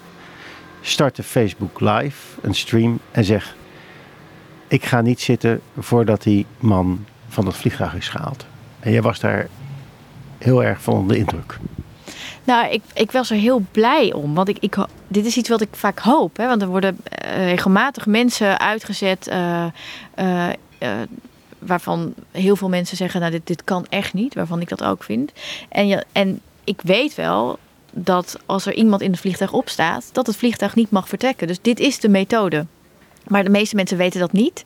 startte 0.81 1.23
Facebook 1.23 1.81
Live, 1.81 2.41
een 2.41 2.55
stream 2.55 2.99
en 3.11 3.25
zegt: 3.25 3.55
Ik 4.69 4.85
ga 4.85 5.01
niet 5.01 5.21
zitten 5.21 5.61
voordat 5.79 6.23
die 6.23 6.47
man 6.59 7.05
van 7.29 7.45
dat 7.45 7.57
vliegtuig 7.57 7.95
is 7.95 8.09
gehaald. 8.09 8.47
En 8.81 8.93
jij 8.93 9.03
was 9.03 9.21
daar 9.21 9.49
heel 10.39 10.65
erg 10.65 10.83
van 10.83 10.95
onder 10.95 11.15
de 11.15 11.21
indruk. 11.21 11.59
Nou, 12.45 12.73
ik, 12.73 12.83
ik 12.95 13.11
was 13.11 13.31
er 13.31 13.37
heel 13.37 13.63
blij 13.71 14.13
om. 14.13 14.35
Want 14.35 14.49
ik, 14.49 14.59
ik, 14.61 14.77
dit 15.09 15.27
is 15.27 15.37
iets 15.37 15.49
wat 15.49 15.61
ik 15.61 15.69
vaak 15.73 15.99
hoop. 15.99 16.37
Hè? 16.37 16.47
Want 16.47 16.63
er 16.63 16.69
worden 16.69 16.99
uh, 17.25 17.45
regelmatig 17.45 18.07
mensen 18.07 18.59
uitgezet. 18.59 19.29
Uh, 19.29 19.67
uh, 20.19 20.49
waarvan 21.59 22.15
heel 22.31 22.57
veel 22.57 22.69
mensen 22.69 22.97
zeggen: 22.97 23.21
Nou, 23.21 23.33
dit, 23.33 23.47
dit 23.47 23.65
kan 23.65 23.87
echt 23.89 24.13
niet. 24.13 24.35
Waarvan 24.35 24.61
ik 24.61 24.69
dat 24.69 24.85
ook 24.85 25.05
vind. 25.05 25.33
En, 25.69 26.05
en 26.13 26.41
ik 26.65 26.81
weet 26.83 27.15
wel 27.15 27.59
dat 27.93 28.39
als 28.47 28.67
er 28.67 28.75
iemand 28.75 29.03
in 29.03 29.11
het 29.11 29.21
vliegtuig 29.21 29.53
opstaat, 29.53 30.09
dat 30.13 30.27
het 30.27 30.37
vliegtuig 30.37 30.75
niet 30.75 30.91
mag 30.91 31.09
vertrekken. 31.09 31.47
Dus 31.47 31.61
dit 31.61 31.81
is 31.81 32.01
de 32.01 32.09
methode. 32.09 32.67
Maar 33.27 33.45
de 33.45 33.51
meeste 33.51 33.77
mensen 33.77 33.97
weten 33.97 34.21
dat 34.21 34.33
niet. 34.33 34.63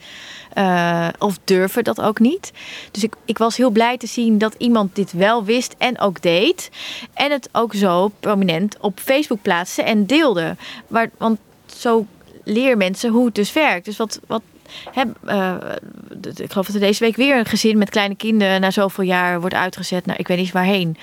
Uh, 0.54 1.08
of 1.18 1.38
durven 1.44 1.84
dat 1.84 2.00
ook 2.00 2.18
niet. 2.18 2.52
Dus 2.90 3.02
ik, 3.02 3.14
ik 3.24 3.38
was 3.38 3.56
heel 3.56 3.70
blij 3.70 3.96
te 3.96 4.06
zien 4.06 4.38
dat 4.38 4.54
iemand 4.58 4.94
dit 4.94 5.12
wel 5.12 5.44
wist 5.44 5.74
en 5.78 6.00
ook 6.00 6.22
deed. 6.22 6.70
En 7.14 7.30
het 7.30 7.48
ook 7.52 7.74
zo 7.74 8.10
prominent 8.20 8.76
op 8.80 9.00
Facebook 9.00 9.42
plaatste 9.42 9.82
en 9.82 10.06
deelde. 10.06 10.56
Want 11.18 11.38
zo 11.66 12.06
leer 12.44 12.76
mensen 12.76 13.10
hoe 13.10 13.24
het 13.24 13.34
dus 13.34 13.52
werkt. 13.52 13.84
Dus 13.84 13.96
wat, 13.96 14.20
wat 14.26 14.42
uh, 15.24 15.54
ik 16.34 16.50
geloof 16.50 16.66
dat 16.66 16.74
er 16.74 16.80
deze 16.80 17.04
week 17.04 17.16
weer 17.16 17.38
een 17.38 17.46
gezin 17.46 17.78
met 17.78 17.90
kleine 17.90 18.16
kinderen 18.16 18.60
na 18.60 18.70
zoveel 18.70 19.04
jaar 19.04 19.40
wordt 19.40 19.54
uitgezet. 19.54 20.06
Nou, 20.06 20.18
ik 20.18 20.28
weet 20.28 20.38
niet 20.38 20.52
waarheen. 20.52 20.96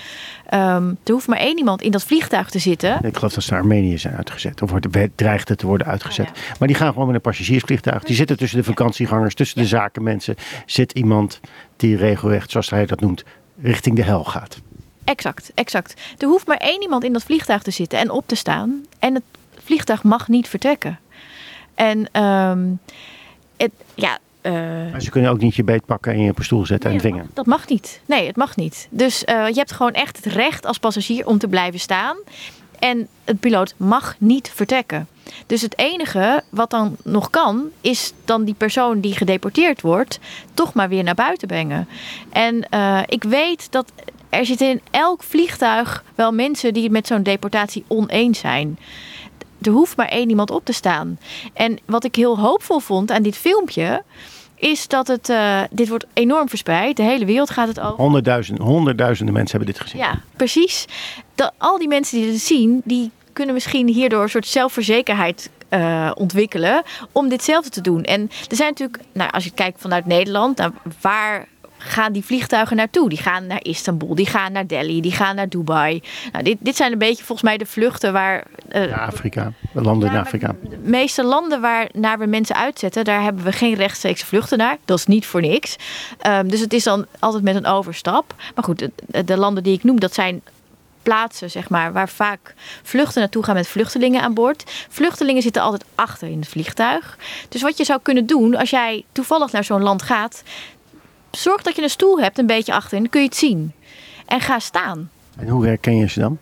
Um, 0.54 0.98
er 1.04 1.12
hoeft 1.12 1.28
maar 1.28 1.38
één 1.38 1.58
iemand 1.58 1.82
in 1.82 1.92
dat 1.92 2.04
vliegtuig 2.04 2.50
te 2.50 2.60
zitten. 2.60 3.04
Ik 3.04 3.16
geloof 3.16 3.34
dat 3.34 3.44
ze 3.44 3.52
naar 3.52 3.62
Armenië 3.62 3.98
zijn 3.98 4.16
uitgezet. 4.16 4.62
Of 4.62 4.70
wordt, 4.70 4.88
dreigt 5.16 5.50
het 5.50 5.58
te 5.58 5.66
worden 5.68 5.88
uitgezet. 5.88 6.30
Maar 6.60 6.68
die 6.68 6.78
gaan 6.78 6.92
gewoon 6.92 7.06
met 7.06 7.16
een 7.16 7.22
passagiersvliegtuig. 7.22 8.04
Die 8.04 8.16
zitten 8.16 8.38
tussen 8.38 8.58
de 8.58 8.64
vakantiegangers, 8.64 9.36
tussen 9.36 9.58
de 9.58 9.68
zakenmensen. 9.68 10.36
Zit 10.66 10.92
iemand 10.92 11.40
die 11.76 11.98
regelrecht, 11.98 12.52
zoals 12.52 12.70
hij 12.70 12.86
dat 12.86 13.00
noemt, 13.00 13.24
richting 13.62 13.96
de 13.96 14.04
hel 14.04 14.24
gaat. 14.24 14.62
Exact, 15.04 15.52
exact. 15.54 16.02
Er 16.18 16.28
hoeft 16.28 16.48
maar 16.48 16.58
één 16.58 16.82
iemand 16.82 17.04
in 17.04 17.14
dat 17.14 17.24
vliegtuig 17.24 17.62
te 17.62 17.72
zitten 17.72 18.00
en 18.00 18.10
op 18.10 18.28
te 18.28 18.36
staan. 18.36 18.86
En 19.00 19.14
het 19.14 19.24
vliegtuig 19.64 20.04
mag 20.04 20.28
niet 20.28 20.48
vertrekken. 20.48 21.00
En 21.76 22.24
um, 22.24 22.80
het, 23.64 23.72
ja, 23.96 24.20
uh, 24.42 24.52
maar 24.92 25.02
ze 25.02 25.10
kunnen 25.10 25.32
ook 25.32 25.40
niet 25.40 25.56
je 25.56 25.64
beet 25.64 25.86
pakken 25.86 26.14
en 26.14 26.22
je 26.22 26.30
op 26.30 26.38
een 26.38 26.44
stoel 26.44 26.66
zetten 26.66 26.92
en 26.92 26.98
dwingen. 26.98 27.30
Dat 27.34 27.46
mag 27.46 27.68
niet. 27.68 28.02
Nee, 28.06 28.28
het 28.28 28.36
mag 28.36 28.56
niet. 28.56 28.88
Dus 28.90 29.24
uh, 29.24 29.48
je 29.48 29.54
hebt 29.54 29.72
gewoon 29.72 29.94
echt 29.94 30.16
het 30.16 30.34
recht 30.34 30.66
als 30.66 30.78
passagier 30.78 31.28
om 31.28 31.38
te 31.38 31.48
blijven 31.48 31.80
staan. 31.80 32.18
En 32.80 33.08
het 33.24 33.40
piloot 33.40 33.74
mag 33.78 34.16
niet 34.18 34.52
vertrekken. 34.54 35.08
Dus 35.46 35.62
het 35.62 35.78
enige 35.78 36.44
wat 36.50 36.70
dan 36.70 36.96
nog 37.04 37.30
kan, 37.30 37.70
is 37.82 38.14
dan 38.26 38.44
die 38.44 38.54
persoon 38.54 39.00
die 39.00 39.14
gedeporteerd 39.14 39.82
wordt, 39.82 40.20
toch 40.54 40.74
maar 40.74 40.90
weer 40.90 41.04
naar 41.04 41.16
buiten 41.16 41.48
brengen. 41.48 41.88
En 42.30 42.68
uh, 42.74 43.00
ik 43.06 43.24
weet 43.24 43.72
dat 43.72 43.92
er 44.30 44.46
zitten 44.46 44.70
in 44.70 44.82
elk 44.92 45.24
vliegtuig 45.24 46.04
wel 46.16 46.32
mensen 46.32 46.74
die 46.74 46.84
het 46.84 46.92
met 46.92 47.08
zo'n 47.08 47.24
deportatie 47.24 47.84
oneens 47.88 48.40
zijn 48.40 48.78
er 49.64 49.72
hoeft 49.72 49.98
maar 49.98 50.08
één 50.08 50.30
iemand 50.30 50.52
op 50.52 50.66
te 50.66 50.74
staan. 50.74 51.20
En 51.54 51.80
wat 51.86 52.04
ik 52.04 52.16
heel 52.16 52.40
hoopvol 52.40 52.80
vond 52.80 53.12
aan 53.12 53.24
dit 53.24 53.38
filmpje 53.38 54.04
is 54.56 54.88
dat 54.88 55.08
het, 55.08 55.30
uh, 55.30 55.62
dit 55.72 55.90
wordt 55.90 56.06
enorm 56.14 56.50
verspreid. 56.50 56.98
De 56.98 57.04
hele 57.04 57.26
wereld 57.26 57.50
gaat 57.50 57.68
het 57.68 57.80
over. 57.80 57.96
Honderdduizenden, 57.96 58.66
honderdduizenden 58.66 59.34
mensen 59.34 59.58
hebben 59.58 59.76
dit 59.76 59.84
gezien. 59.84 60.02
Ja, 60.02 60.22
precies. 60.36 60.86
Dat, 61.36 61.54
al 61.58 61.78
die 61.78 61.88
mensen 61.88 62.18
die 62.18 62.32
dit 62.32 62.42
zien, 62.42 62.82
die 62.84 63.12
kunnen 63.34 63.54
misschien 63.54 63.88
hierdoor 63.88 64.24
een 64.24 64.30
soort 64.30 64.48
zelfverzekerheid 64.48 65.50
uh, 65.70 66.12
ontwikkelen 66.14 66.84
om 67.12 67.30
ditzelfde 67.30 67.70
te 67.70 67.82
doen. 67.82 68.04
En 68.04 68.30
er 68.50 68.56
zijn 68.56 68.70
natuurlijk, 68.70 69.04
nou, 69.14 69.32
als 69.32 69.44
je 69.44 69.52
kijkt 69.52 69.82
vanuit 69.82 70.06
Nederland, 70.06 70.58
nou, 70.58 70.72
waar 71.02 71.48
gaan 71.84 72.12
die 72.12 72.26
vliegtuigen 72.26 72.76
naartoe? 72.76 73.10
Die 73.10 73.18
gaan 73.18 73.48
naar 73.48 73.64
Istanbul, 73.64 74.16
die 74.16 74.26
gaan 74.26 74.52
naar 74.52 74.68
Delhi, 74.68 75.02
die 75.02 75.12
gaan 75.12 75.36
naar 75.36 75.50
Dubai. 75.50 76.02
Nou, 76.32 76.44
dit, 76.44 76.58
dit 76.60 76.76
zijn 76.76 76.92
een 76.92 76.98
beetje 76.98 77.24
volgens 77.24 77.48
mij 77.48 77.58
de 77.58 77.66
vluchten 77.66 78.14
waar. 78.14 78.44
Uh, 78.72 78.98
Afrika, 78.98 79.52
landen 79.72 80.10
in 80.10 80.18
Afrika. 80.18 80.56
De 80.62 80.78
meeste 80.78 81.24
landen 81.24 81.62
waar 81.62 81.90
naar 81.94 82.20
we 82.20 82.26
mensen 82.26 82.56
uitzetten, 82.56 83.04
daar 83.04 83.22
hebben 83.22 83.44
we 83.44 83.52
geen 83.52 83.74
rechtstreekse 83.74 84.26
vluchten 84.26 84.58
naar. 84.58 84.78
Dat 84.86 84.98
is 84.98 85.06
niet 85.06 85.26
voor 85.26 85.42
niks. 85.42 85.76
Um, 86.28 86.50
dus 86.50 86.60
het 86.60 86.74
is 86.74 86.84
dan 86.84 87.06
altijd 87.20 87.44
met 87.44 87.56
een 87.56 87.66
overstap. 87.66 88.36
Maar 88.56 88.64
goed, 88.64 88.80
de, 88.80 89.24
de 89.24 89.38
landen 89.38 89.64
die 89.64 89.74
ik 89.74 89.84
noem, 89.84 90.00
dat 90.00 90.14
zijn 90.14 90.42
plaatsen, 91.04 91.52
zeg 91.52 91.70
maar, 91.70 91.94
waar 91.94 92.10
vaak 92.10 92.54
vluchten 92.84 93.22
naartoe 93.22 93.44
gaan 93.44 93.56
met 93.56 93.68
vluchtelingen 93.68 94.22
aan 94.22 94.34
boord. 94.34 94.64
Vluchtelingen 94.90 95.42
zitten 95.42 95.62
altijd 95.62 95.86
achter 95.96 96.28
in 96.28 96.40
het 96.40 96.48
vliegtuig. 96.48 97.18
Dus 97.50 97.62
wat 97.62 97.78
je 97.78 97.84
zou 97.84 98.00
kunnen 98.02 98.26
doen 98.26 98.56
als 98.56 98.70
jij 98.70 99.04
toevallig 99.12 99.52
naar 99.52 99.64
zo'n 99.64 99.82
land 99.82 100.02
gaat, 100.02 100.44
zorg 101.38 101.62
dat 101.62 101.76
je 101.76 101.82
een 101.82 101.90
stoel 101.90 102.20
hebt 102.20 102.38
een 102.38 102.48
beetje 102.48 102.74
achterin, 102.74 103.02
dan 103.02 103.10
kun 103.10 103.22
je 103.22 103.28
het 103.28 103.36
zien. 103.36 103.74
En 104.26 104.40
ga 104.40 104.60
staan. 104.60 105.10
En 105.38 105.48
hoe 105.48 105.66
herken 105.66 105.98
je 105.98 106.10
ze 106.10 106.20
dan? 106.20 106.38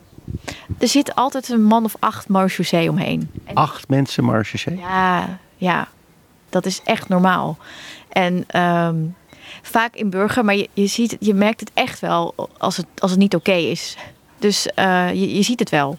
Er 0.77 0.88
zit 0.88 1.15
altijd 1.15 1.50
een 1.50 1.63
man 1.63 1.83
of 1.83 1.95
acht 2.00 2.27
marechaussee 2.27 2.89
omheen. 2.89 3.31
Acht 3.53 3.88
mensen 3.88 4.23
marechaussee? 4.23 4.77
Ja, 4.77 5.39
ja, 5.56 5.88
dat 6.49 6.65
is 6.65 6.82
echt 6.84 7.10
normaal. 7.10 7.58
En 8.10 8.62
um, 8.62 9.15
vaak 9.62 9.95
in 9.95 10.10
burger, 10.10 10.45
maar 10.45 10.56
je, 10.56 10.69
je, 10.73 10.88
ziet, 10.88 11.17
je 11.19 11.34
merkt 11.34 11.60
het 11.60 11.71
echt 11.73 11.99
wel 11.99 12.49
als 12.58 12.77
het, 12.77 12.86
als 12.97 13.12
het 13.12 13.19
niet 13.19 13.36
oké 13.36 13.49
okay 13.49 13.63
is. 13.63 13.97
Dus 14.39 14.67
uh, 14.75 15.13
je, 15.13 15.36
je 15.36 15.41
ziet 15.41 15.60
het 15.60 15.69
wel. 15.69 15.97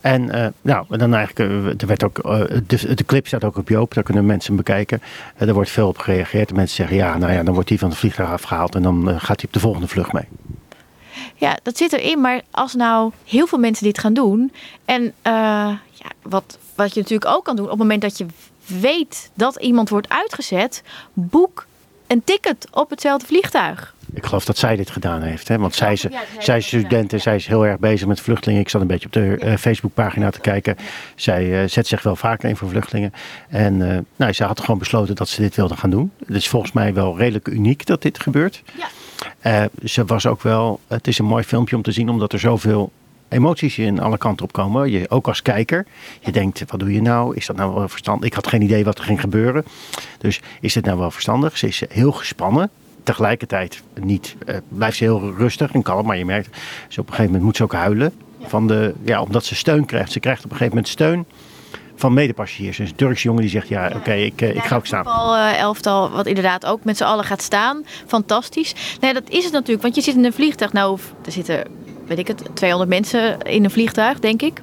En 0.00 0.22
uh, 0.22 0.46
nou, 0.62 0.96
dan 0.96 1.14
eigenlijk, 1.14 1.50
uh, 1.50 1.80
er 1.80 1.86
werd 1.86 2.04
ook, 2.04 2.18
uh, 2.26 2.42
de, 2.66 3.04
clip 3.06 3.26
staat 3.26 3.44
ook 3.44 3.56
op 3.56 3.68
Joop, 3.68 3.94
daar 3.94 4.04
kunnen 4.04 4.26
mensen 4.26 4.56
bekijken. 4.56 5.02
er 5.36 5.54
wordt 5.54 5.70
veel 5.70 5.88
op 5.88 5.98
gereageerd. 5.98 6.54
Mensen 6.54 6.76
zeggen, 6.76 6.96
ja, 6.96 7.18
nou 7.18 7.32
ja, 7.32 7.42
dan 7.42 7.54
wordt 7.54 7.68
hij 7.68 7.78
van 7.78 7.88
het 7.88 7.98
vliegtuig 7.98 8.30
afgehaald 8.30 8.74
en 8.74 8.82
dan 8.82 9.20
gaat 9.20 9.40
hij 9.40 9.44
op 9.44 9.52
de 9.52 9.60
volgende 9.60 9.88
vlucht 9.88 10.12
mee. 10.12 10.24
Ja, 11.34 11.58
dat 11.62 11.76
zit 11.76 11.92
erin, 11.92 12.20
maar 12.20 12.40
als 12.50 12.74
nou 12.74 13.12
heel 13.24 13.46
veel 13.46 13.58
mensen 13.58 13.84
dit 13.84 13.98
gaan 13.98 14.14
doen. 14.14 14.52
En 14.84 15.12
ja, 15.22 16.10
wat, 16.22 16.58
wat 16.74 16.94
je 16.94 17.00
natuurlijk 17.00 17.30
ook 17.30 17.44
kan 17.44 17.56
doen, 17.56 17.64
op 17.64 17.70
het 17.70 17.80
moment 17.80 18.02
dat 18.02 18.18
je 18.18 18.26
weet 18.66 19.30
dat 19.34 19.56
iemand 19.56 19.88
wordt 19.88 20.08
uitgezet, 20.08 20.82
boek 21.12 21.66
een 22.06 22.24
ticket 22.24 22.66
op 22.70 22.90
hetzelfde 22.90 23.26
vliegtuig. 23.26 23.94
Ik 24.18 24.26
geloof 24.26 24.44
dat 24.44 24.58
zij 24.58 24.76
dit 24.76 24.90
gedaan 24.90 25.22
heeft. 25.22 25.48
Hè? 25.48 25.58
Want 25.58 25.74
zij 25.74 25.92
is, 25.92 26.06
zij 26.38 26.56
is 26.56 26.66
studenten, 26.66 27.20
zij 27.20 27.34
is 27.34 27.46
heel 27.46 27.66
erg 27.66 27.78
bezig 27.78 28.06
met 28.06 28.20
vluchtelingen. 28.20 28.60
Ik 28.60 28.68
zat 28.68 28.80
een 28.80 28.86
beetje 28.86 29.06
op 29.06 29.12
de 29.12 29.38
uh, 29.44 29.56
Facebookpagina 29.56 30.30
te 30.30 30.40
kijken. 30.40 30.76
Zij 31.14 31.62
uh, 31.62 31.68
zet 31.68 31.86
zich 31.86 32.02
wel 32.02 32.16
vaker 32.16 32.48
in 32.48 32.56
voor 32.56 32.68
vluchtelingen. 32.68 33.12
En 33.48 33.80
uh, 33.80 33.98
nou, 34.16 34.32
zij 34.32 34.46
had 34.46 34.60
gewoon 34.60 34.78
besloten 34.78 35.14
dat 35.14 35.28
ze 35.28 35.40
dit 35.40 35.54
wilde 35.54 35.76
gaan 35.76 35.90
doen. 35.90 36.12
Het 36.26 36.36
is 36.36 36.48
volgens 36.48 36.72
mij 36.72 36.94
wel 36.94 37.18
redelijk 37.18 37.48
uniek 37.48 37.86
dat 37.86 38.02
dit 38.02 38.20
gebeurt. 38.20 38.62
Ja. 39.42 39.68
ze 39.84 40.04
was 40.04 40.26
ook 40.26 40.42
wel, 40.42 40.80
het 40.86 41.06
is 41.06 41.18
een 41.18 41.24
mooi 41.24 41.44
filmpje 41.44 41.76
om 41.76 41.82
te 41.82 41.92
zien, 41.92 42.08
omdat 42.08 42.32
er 42.32 42.38
zoveel 42.38 42.92
emoties 43.28 43.78
in 43.78 44.00
alle 44.00 44.18
kanten 44.18 44.44
op 44.44 44.52
komen. 44.52 44.90
Je, 44.90 45.10
ook 45.10 45.28
als 45.28 45.42
kijker. 45.42 45.86
Je 46.20 46.32
denkt, 46.32 46.64
wat 46.66 46.80
doe 46.80 46.92
je 46.92 47.02
nou? 47.02 47.36
Is 47.36 47.46
dat 47.46 47.56
nou 47.56 47.74
wel 47.74 47.88
verstandig? 47.88 48.26
Ik 48.26 48.34
had 48.34 48.46
geen 48.46 48.62
idee 48.62 48.84
wat 48.84 48.98
er 48.98 49.04
ging 49.04 49.20
gebeuren. 49.20 49.64
Dus 50.18 50.40
is 50.60 50.72
dit 50.72 50.84
nou 50.84 50.98
wel 50.98 51.10
verstandig? 51.10 51.58
Ze 51.58 51.66
is 51.66 51.82
heel 51.88 52.12
gespannen 52.12 52.70
tegelijkertijd 53.08 53.82
niet, 54.00 54.36
uh, 54.46 54.56
blijft 54.68 54.96
ze 54.96 55.04
heel 55.04 55.32
rustig 55.36 55.72
en 55.72 55.82
kalm. 55.82 56.06
Maar 56.06 56.16
je 56.16 56.24
merkt, 56.24 56.56
ze 56.88 57.00
op 57.00 57.06
een 57.06 57.12
gegeven 57.12 57.24
moment 57.24 57.42
moet 57.42 57.56
ze 57.56 57.62
ook 57.62 57.72
huilen. 57.72 58.12
Van 58.40 58.66
de, 58.66 58.94
ja, 59.04 59.22
omdat 59.22 59.44
ze 59.44 59.54
steun 59.54 59.84
krijgt. 59.84 60.12
Ze 60.12 60.20
krijgt 60.20 60.44
op 60.44 60.50
een 60.50 60.56
gegeven 60.56 60.74
moment 60.76 60.92
steun 60.92 61.26
van 61.96 62.12
medepassagiers. 62.12 62.76
Dus 62.76 62.90
een 62.90 62.96
Turkse 62.96 63.24
jongen 63.24 63.40
die 63.40 63.50
zegt, 63.50 63.68
ja, 63.68 63.92
oké, 63.94 64.12
ik, 64.12 64.42
uh, 64.42 64.54
ik 64.54 64.62
ga 64.62 64.76
ook 64.76 64.86
staan. 64.86 65.06
Uh, 65.06 65.58
elftal, 65.58 66.10
wat 66.10 66.26
inderdaad 66.26 66.66
ook 66.66 66.84
met 66.84 66.96
z'n 66.96 67.04
allen 67.04 67.24
gaat 67.24 67.42
staan. 67.42 67.84
Fantastisch. 68.06 68.74
Nee, 69.00 69.14
dat 69.14 69.28
is 69.28 69.44
het 69.44 69.52
natuurlijk, 69.52 69.82
want 69.82 69.94
je 69.94 70.00
zit 70.00 70.14
in 70.14 70.24
een 70.24 70.32
vliegtuig. 70.32 70.72
Nou, 70.72 70.98
er 71.24 71.32
zitten, 71.32 71.64
weet 72.06 72.18
ik 72.18 72.26
het, 72.26 72.42
200 72.54 72.90
mensen 72.90 73.42
in 73.42 73.64
een 73.64 73.70
vliegtuig, 73.70 74.18
denk 74.18 74.42
ik. 74.42 74.62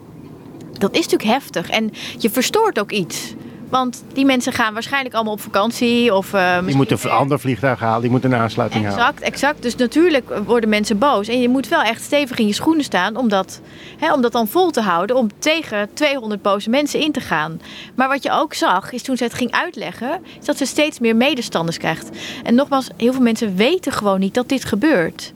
Dat 0.77 0.95
is 0.95 1.07
natuurlijk 1.07 1.29
heftig 1.29 1.69
en 1.69 1.91
je 2.17 2.29
verstoort 2.29 2.79
ook 2.79 2.91
iets. 2.91 3.33
Want 3.69 4.03
die 4.13 4.25
mensen 4.25 4.53
gaan 4.53 4.73
waarschijnlijk 4.73 5.15
allemaal 5.15 5.33
op 5.33 5.41
vakantie. 5.41 6.13
Of, 6.13 6.33
uh, 6.33 6.65
die 6.65 6.75
moeten 6.75 6.97
een 7.01 7.09
ander 7.09 7.39
vliegtuig 7.39 7.79
halen, 7.79 8.01
die 8.01 8.11
moeten 8.11 8.31
een 8.31 8.39
aansluiting 8.39 8.83
exact, 8.83 9.01
halen. 9.01 9.15
Exact, 9.15 9.33
exact. 9.33 9.61
Dus 9.61 9.75
natuurlijk 9.75 10.31
worden 10.45 10.69
mensen 10.69 10.97
boos. 10.97 11.27
En 11.27 11.41
je 11.41 11.49
moet 11.49 11.67
wel 11.67 11.81
echt 11.81 12.03
stevig 12.03 12.37
in 12.37 12.47
je 12.47 12.53
schoenen 12.53 12.83
staan 12.83 13.15
om 13.15 13.29
dat, 13.29 13.61
hè, 13.97 14.13
om 14.13 14.21
dat 14.21 14.31
dan 14.31 14.47
vol 14.47 14.71
te 14.71 14.81
houden. 14.81 15.15
Om 15.15 15.29
tegen 15.39 15.89
200 15.93 16.41
boze 16.41 16.69
mensen 16.69 16.99
in 16.99 17.11
te 17.11 17.19
gaan. 17.19 17.61
Maar 17.95 18.07
wat 18.07 18.23
je 18.23 18.31
ook 18.31 18.53
zag, 18.53 18.91
is 18.91 19.01
toen 19.01 19.17
ze 19.17 19.23
het 19.23 19.33
ging 19.33 19.51
uitleggen, 19.51 20.21
is 20.39 20.45
dat 20.45 20.57
ze 20.57 20.65
steeds 20.65 20.99
meer 20.99 21.15
medestanders 21.15 21.77
krijgt. 21.77 22.09
En 22.43 22.55
nogmaals, 22.55 22.87
heel 22.97 23.13
veel 23.13 23.21
mensen 23.21 23.55
weten 23.55 23.91
gewoon 23.91 24.19
niet 24.19 24.33
dat 24.33 24.49
dit 24.49 24.65
gebeurt. 24.65 25.33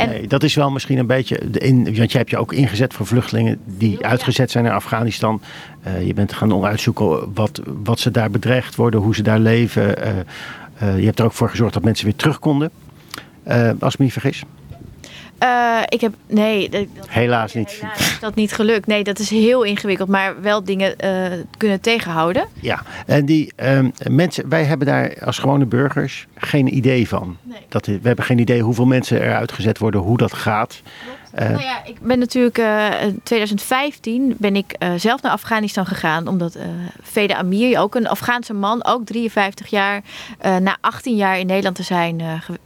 En... 0.00 0.08
Nee, 0.08 0.26
dat 0.26 0.42
is 0.42 0.54
wel 0.54 0.70
misschien 0.70 0.98
een 0.98 1.06
beetje. 1.06 1.38
In, 1.52 1.84
want 1.96 2.12
je 2.12 2.18
hebt 2.18 2.30
je 2.30 2.38
ook 2.38 2.52
ingezet 2.52 2.94
voor 2.94 3.06
vluchtelingen 3.06 3.58
die 3.64 4.06
uitgezet 4.06 4.50
zijn 4.50 4.64
naar 4.64 4.74
Afghanistan. 4.74 5.40
Uh, 5.86 6.06
je 6.06 6.14
bent 6.14 6.32
gaan 6.32 6.64
uitzoeken 6.64 7.34
wat, 7.34 7.62
wat 7.82 8.00
ze 8.00 8.10
daar 8.10 8.30
bedreigd 8.30 8.74
worden, 8.74 9.00
hoe 9.00 9.14
ze 9.14 9.22
daar 9.22 9.38
leven. 9.38 9.98
Uh, 9.98 10.08
uh, 10.82 10.98
je 10.98 11.04
hebt 11.04 11.18
er 11.18 11.24
ook 11.24 11.32
voor 11.32 11.50
gezorgd 11.50 11.74
dat 11.74 11.84
mensen 11.84 12.04
weer 12.04 12.16
terug 12.16 12.38
konden. 12.38 12.70
als 13.80 13.92
ik 13.92 13.98
me 13.98 14.04
niet 14.04 14.12
vergis. 14.12 14.42
Uh, 15.42 15.80
ik 15.88 16.00
heb, 16.00 16.14
nee. 16.26 16.68
Dat, 16.68 16.86
helaas 17.06 17.54
niet. 17.54 17.70
Helaas 17.70 17.98
is 17.98 18.18
dat 18.20 18.34
niet 18.34 18.52
gelukt. 18.52 18.86
Nee, 18.86 19.04
dat 19.04 19.18
is 19.18 19.30
heel 19.30 19.62
ingewikkeld, 19.62 20.08
maar 20.08 20.42
wel 20.42 20.64
dingen 20.64 20.94
uh, 21.04 21.26
kunnen 21.56 21.80
tegenhouden. 21.80 22.48
Ja, 22.60 22.82
en 23.06 23.24
die 23.24 23.52
um, 23.56 23.92
mensen, 24.10 24.48
wij 24.48 24.64
hebben 24.64 24.86
daar 24.86 25.24
als 25.24 25.38
gewone 25.38 25.64
burgers 25.64 26.26
geen 26.34 26.76
idee 26.76 27.08
van. 27.08 27.36
Nee. 27.42 27.58
Dat, 27.68 27.86
we 27.86 28.00
hebben 28.02 28.24
geen 28.24 28.38
idee 28.38 28.62
hoeveel 28.62 28.86
mensen 28.86 29.20
er 29.20 29.34
uitgezet 29.34 29.78
worden, 29.78 30.00
hoe 30.00 30.16
dat 30.16 30.32
gaat. 30.32 30.82
Uh, 31.38 31.48
nou 31.48 31.62
ja, 31.62 31.84
ik 31.84 32.00
ben 32.00 32.18
natuurlijk 32.18 32.58
uh, 32.58 33.02
in 33.02 33.20
2015 33.22 34.34
ben 34.38 34.56
ik 34.56 34.74
uh, 34.78 34.92
zelf 34.96 35.22
naar 35.22 35.32
Afghanistan 35.32 35.86
gegaan. 35.86 36.28
Omdat 36.28 36.56
Vede 37.02 37.36
Amir, 37.36 37.80
ook 37.80 37.94
een 37.94 38.08
Afghaanse 38.08 38.54
man, 38.54 38.84
ook 38.84 39.04
53 39.04 39.66
jaar, 39.66 40.02
na 40.40 40.76
18 40.80 41.16
jaar 41.16 41.38
in 41.38 41.46
Nederland 41.46 41.76
te 41.76 41.82
zijn 41.82 42.42
ge, 42.42 42.58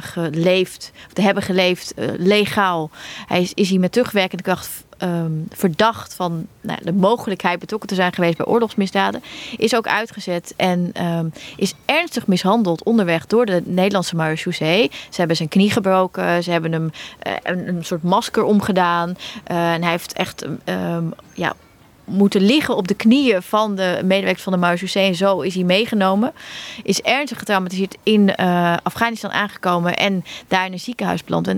geleefd, 0.00 0.92
of 1.06 1.12
te 1.12 1.22
hebben 1.22 1.42
geleefd, 1.42 1.94
legaal. 2.16 2.90
Hij 3.26 3.42
is, 3.42 3.52
is 3.54 3.70
hier 3.70 3.80
met 3.80 3.92
terugwerkende 3.92 4.42
kracht 4.42 4.85
ehm, 4.96 5.32
verdacht 5.48 6.14
van 6.14 6.46
nou, 6.60 6.78
de 6.82 6.92
mogelijkheid 6.92 7.58
betrokken 7.58 7.88
te 7.88 7.94
zijn 7.94 8.12
geweest 8.12 8.36
bij 8.36 8.46
oorlogsmisdaden, 8.46 9.22
is 9.56 9.76
ook 9.76 9.86
uitgezet 9.86 10.54
en 10.56 10.90
ehm, 10.92 11.26
is 11.56 11.74
ernstig 11.84 12.26
mishandeld 12.26 12.82
onderweg 12.82 13.26
door 13.26 13.46
de 13.46 13.62
Nederlandse 13.64 14.16
marechaussee. 14.16 14.90
Ze 14.92 15.16
hebben 15.16 15.36
zijn 15.36 15.48
knie 15.48 15.70
gebroken, 15.70 16.42
ze 16.42 16.50
hebben 16.50 16.72
hem 16.72 16.90
eh, 17.18 17.32
een, 17.42 17.68
een, 17.68 17.84
soort 17.84 18.02
masker 18.02 18.42
omgedaan 18.42 19.08
uh, 19.50 19.72
en 19.72 19.82
hij 19.82 19.90
heeft 19.90 20.12
echt 20.12 20.44
um, 20.64 21.12
ja, 21.34 21.54
moeten 22.06 22.40
liggen 22.40 22.76
op 22.76 22.88
de 22.88 22.94
knieën 22.94 23.42
van 23.42 23.74
de 23.74 24.00
medewerkers 24.04 24.42
van 24.42 24.52
de 24.52 24.58
marechaussee. 24.58 25.08
En 25.08 25.14
zo 25.14 25.40
is 25.40 25.54
hij 25.54 25.64
meegenomen. 25.64 26.32
Is 26.82 27.00
ernstig 27.00 27.38
getraumatiseerd 27.38 27.96
in 28.02 28.32
uh, 28.40 28.76
Afghanistan 28.82 29.30
aangekomen 29.30 29.96
en 29.96 30.24
daar 30.48 30.66
in 30.66 30.72
een 30.72 30.80
ziekenhuis 30.80 31.24
beland. 31.24 31.48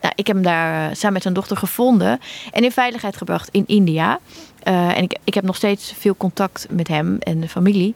Nou, 0.00 0.12
ik 0.16 0.26
heb 0.26 0.36
hem 0.36 0.44
daar 0.44 0.90
uh, 0.90 0.94
samen 0.94 1.12
met 1.12 1.22
zijn 1.22 1.34
dochter 1.34 1.56
gevonden 1.56 2.20
en 2.52 2.64
in 2.64 2.72
veiligheid 2.72 3.16
gebracht 3.16 3.48
in 3.52 3.64
India. 3.66 4.18
Uh, 4.64 4.96
en 4.96 5.02
ik, 5.02 5.18
ik 5.24 5.34
heb 5.34 5.44
nog 5.44 5.56
steeds 5.56 5.94
veel 5.98 6.16
contact 6.16 6.66
met 6.70 6.88
hem 6.88 7.16
en 7.18 7.40
de 7.40 7.48
familie. 7.48 7.94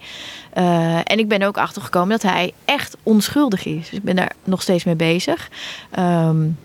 Uh, 0.59 0.97
en 0.97 1.19
ik 1.19 1.29
ben 1.29 1.43
ook 1.43 1.59
achtergekomen 1.59 2.09
dat 2.09 2.23
hij 2.23 2.53
echt 2.65 2.97
onschuldig 3.03 3.65
is. 3.65 3.89
Dus 3.89 3.99
ik 3.99 4.03
ben 4.03 4.17
daar 4.17 4.33
nog 4.45 4.63
steeds 4.63 4.85
mee 4.85 4.97
bezig. 4.97 5.49
Um, 5.99 6.57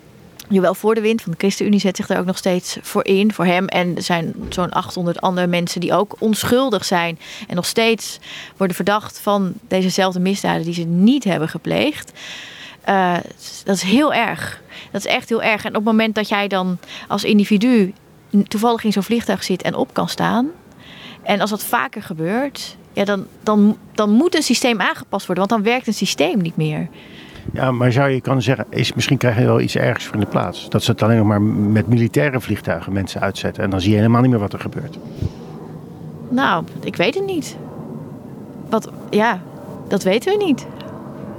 Jawel 0.52 0.76
voor 0.76 0.96
de 0.96 1.02
wind 1.02 1.22
van 1.22 1.32
de 1.32 1.38
ChristenUnie 1.38 1.80
zet 1.80 1.96
zich 1.96 2.08
daar 2.08 2.20
ook 2.20 2.26
nog 2.26 2.38
steeds 2.38 2.78
voor 2.82 3.06
in. 3.06 3.34
Voor 3.34 3.46
hem. 3.46 3.68
En 3.68 3.96
er 3.96 4.02
zijn 4.02 4.34
zo'n 4.50 4.72
800 4.72 5.22
andere 5.22 5.48
mensen 5.48 5.82
die 5.82 5.94
ook 5.94 6.16
onschuldig 6.20 6.86
zijn. 6.86 7.20
En 7.48 7.56
nog 7.56 7.66
steeds 7.66 8.20
worden 8.58 8.76
verdacht 8.76 9.20
van 9.20 9.54
dezezelfde 9.68 10.20
misdaden 10.20 10.64
die 10.64 10.74
ze 10.74 10.84
niet 10.84 11.24
hebben 11.24 11.50
gepleegd. 11.50 12.12
Uh, 12.90 13.14
dat 13.64 13.76
is 13.76 13.82
heel 13.82 14.14
erg. 14.14 14.62
Dat 14.92 15.06
is 15.06 15.12
echt 15.12 15.30
heel 15.30 15.44
erg. 15.44 15.64
En 15.64 15.70
op 15.70 15.76
het 15.76 15.84
moment 15.84 16.16
dat 16.16 16.30
jij 16.30 16.48
dan 16.48 16.78
als 17.08 17.24
individu 17.24 17.94
toevallig 18.48 18.84
in 18.84 18.92
zo'n 18.92 19.04
vliegtuig 19.04 19.44
zit 19.44 19.62
en 19.62 19.76
op 19.76 19.94
kan 19.94 20.10
staan. 20.10 20.48
En 21.24 21.42
als 21.42 21.50
dat 21.50 21.64
vaker 21.64 22.02
gebeurt, 22.02 22.78
ja, 22.94 23.06
dan, 23.06 23.26
dan, 23.44 23.78
dan 23.94 24.10
moet 24.10 24.36
een 24.36 24.44
systeem 24.44 24.82
aangepast 24.82 25.26
worden. 25.26 25.48
Want 25.48 25.64
dan 25.64 25.72
werkt 25.72 25.88
een 25.88 25.94
systeem 25.94 26.42
niet 26.42 26.56
meer. 26.56 26.88
Ja, 27.54 27.72
maar 27.72 27.92
zou 27.92 28.10
je 28.10 28.22
kunnen 28.22 28.44
zeggen, 28.44 28.66
is, 28.70 28.94
misschien 28.94 29.18
krijg 29.18 29.38
je 29.38 29.46
wel 29.46 29.60
iets 29.60 29.76
ergens 29.76 30.06
voor 30.06 30.14
in 30.14 30.20
de 30.20 30.26
plaats. 30.26 30.70
Dat 30.70 30.84
ze 30.84 30.92
het 30.92 31.04
alleen 31.04 31.18
nog 31.18 31.28
maar 31.28 31.42
met 31.42 31.88
militaire 31.88 32.42
vliegtuigen 32.42 32.94
mensen 32.94 33.22
uitzetten. 33.22 33.64
En 33.64 33.70
dan 33.70 33.82
zie 33.82 33.92
je 33.92 33.98
helemaal 33.98 34.22
niet 34.22 34.32
meer 34.32 34.40
wat 34.40 34.54
er 34.54 34.60
gebeurt. 34.60 34.98
Nou, 36.30 36.64
ik 36.84 36.96
weet 36.96 37.16
het 37.16 37.26
niet. 37.26 37.58
Wat, 38.70 38.92
ja, 39.10 39.42
dat 39.88 40.04
weten 40.04 40.38
we 40.38 40.46
niet. 40.46 40.66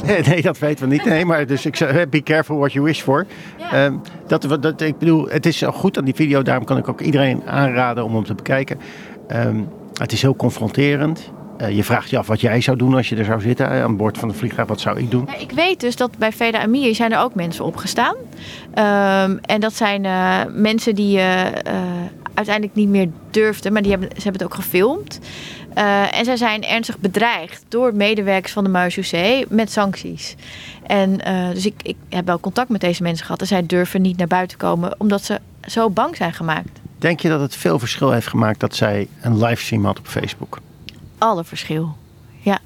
Nee, 0.29 0.43
dat 0.43 0.59
weten 0.59 0.89
we 0.89 0.95
niet. 0.95 1.05
Nee, 1.05 1.25
maar 1.25 1.47
dus 1.47 1.67
ik 1.67 1.77
zeg, 1.77 2.09
be 2.09 2.23
careful 2.23 2.57
what 2.57 2.73
you 2.73 2.85
wish 2.85 3.01
for. 3.01 3.27
Ja. 3.59 3.85
Um, 3.85 4.01
dat, 4.27 4.63
dat, 4.63 4.81
ik 4.81 4.99
bedoel, 4.99 5.29
het 5.29 5.47
is 5.47 5.63
goed 5.67 5.99
aan 5.99 6.05
die 6.05 6.15
video. 6.15 6.43
Daarom 6.43 6.65
kan 6.65 6.79
ik 6.79 6.89
ook 6.89 7.01
iedereen 7.01 7.43
aanraden 7.47 8.05
om 8.05 8.15
hem 8.15 8.25
te 8.25 8.35
bekijken. 8.35 8.79
Um, 9.29 9.69
het 9.95 10.13
is 10.13 10.23
heel 10.23 10.37
confronterend. 10.37 11.31
Uh, 11.61 11.71
je 11.77 11.85
vraagt 11.85 12.11
je 12.11 12.19
af 12.19 12.27
wat 12.27 12.41
jij 12.41 12.61
zou 12.61 12.77
doen 12.77 12.95
als 12.95 13.09
je 13.09 13.17
er 13.17 13.25
zou 13.25 13.41
zitten 13.41 13.69
aan 13.69 13.97
boord 13.97 14.19
van 14.19 14.29
de 14.29 14.35
vliegtuig. 14.35 14.69
Wat 14.69 14.81
zou 14.81 14.99
ik 14.99 15.11
doen? 15.11 15.25
Ja, 15.27 15.39
ik 15.39 15.51
weet 15.51 15.81
dus 15.81 15.97
dat 15.97 16.19
bij 16.19 16.33
Veda 16.33 16.63
Amir 16.63 16.95
zijn 16.95 17.13
er 17.13 17.21
ook 17.21 17.35
mensen 17.35 17.65
opgestaan. 17.65 18.15
Um, 18.15 19.39
en 19.41 19.61
dat 19.61 19.75
zijn 19.75 20.05
uh, 20.05 20.41
mensen 20.49 20.95
die 20.95 21.17
uh, 21.17 21.45
uiteindelijk 22.35 22.75
niet 22.75 22.89
meer 22.89 23.09
durfden. 23.31 23.73
Maar 23.73 23.83
die 23.83 23.91
hebben, 23.91 24.09
ze 24.09 24.23
hebben 24.23 24.43
het 24.43 24.51
ook 24.51 24.65
gefilmd. 24.65 25.21
Uh, 25.75 26.19
en 26.19 26.25
zij 26.25 26.37
zijn 26.37 26.65
ernstig 26.65 26.99
bedreigd 26.99 27.65
door 27.69 27.95
medewerkers 27.95 28.53
van 28.53 28.65
de 28.65 28.71
Marechaussee 28.71 29.47
met 29.49 29.73
sancties. 29.73 30.37
En 30.87 31.29
uh, 31.29 31.51
dus 31.51 31.67
ik, 31.67 31.75
ik 31.83 31.97
heb 32.09 32.27
wel 32.27 32.41
contact 32.41 32.69
met 32.69 32.81
deze 32.81 33.03
mensen 33.03 33.25
gehad. 33.25 33.41
En 33.41 33.47
zij 33.47 33.67
durven 33.67 34.03
niet 34.03 34.17
naar 34.17 34.27
buiten 34.27 34.59
komen 34.59 34.95
omdat 34.99 35.25
ze 35.25 35.41
zo 35.67 35.91
bang 35.91 36.17
zijn 36.17 36.33
gemaakt. 36.33 36.81
Denk 36.99 37.21
je 37.21 37.29
dat 37.29 37.41
het 37.41 37.57
veel 37.57 37.79
verschil 37.79 38.11
heeft 38.11 38.27
gemaakt 38.27 38.61
dat 38.61 38.75
zij 38.75 39.09
een 39.21 39.39
livestream 39.39 39.85
had 39.85 39.99
op 39.99 40.07
Facebook? 40.07 40.59
Alle 41.19 41.45
verschil. 41.45 41.97
Ja. 42.41 42.59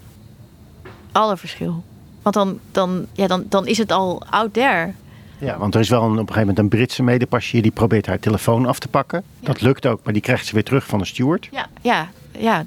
Alle 1.13 1.37
verschil. 1.37 1.85
Want 2.23 2.35
dan, 2.35 2.59
dan, 2.73 3.07
ja, 3.13 3.27
dan, 3.27 3.45
dan 3.49 3.67
is 3.67 3.79
het 3.79 3.93
al 3.93 4.23
out 4.31 4.53
there. 4.53 4.93
Ja, 5.39 5.59
want 5.59 5.75
er 5.75 5.81
is 5.81 5.89
wel 5.89 6.03
een, 6.03 6.11
op 6.11 6.19
een 6.19 6.19
gegeven 6.19 6.41
moment 6.41 6.59
een 6.59 6.69
Britse 6.69 7.03
medepassagier 7.03 7.63
die 7.63 7.71
probeert 7.71 8.07
haar 8.07 8.19
telefoon 8.19 8.67
af 8.67 8.79
te 8.79 8.89
pakken. 8.89 9.23
Ja. 9.41 9.47
Dat 9.47 9.61
lukt 9.61 9.87
ook, 9.87 10.01
maar 10.05 10.13
die 10.13 10.23
krijgt 10.23 10.47
ze 10.47 10.55
weer 10.55 10.65
terug 10.65 10.87
van 10.87 10.99
de 10.99 11.05
steward. 11.05 11.49
Ja, 11.53 11.67
ja, 11.81 12.09
ja 12.39 12.65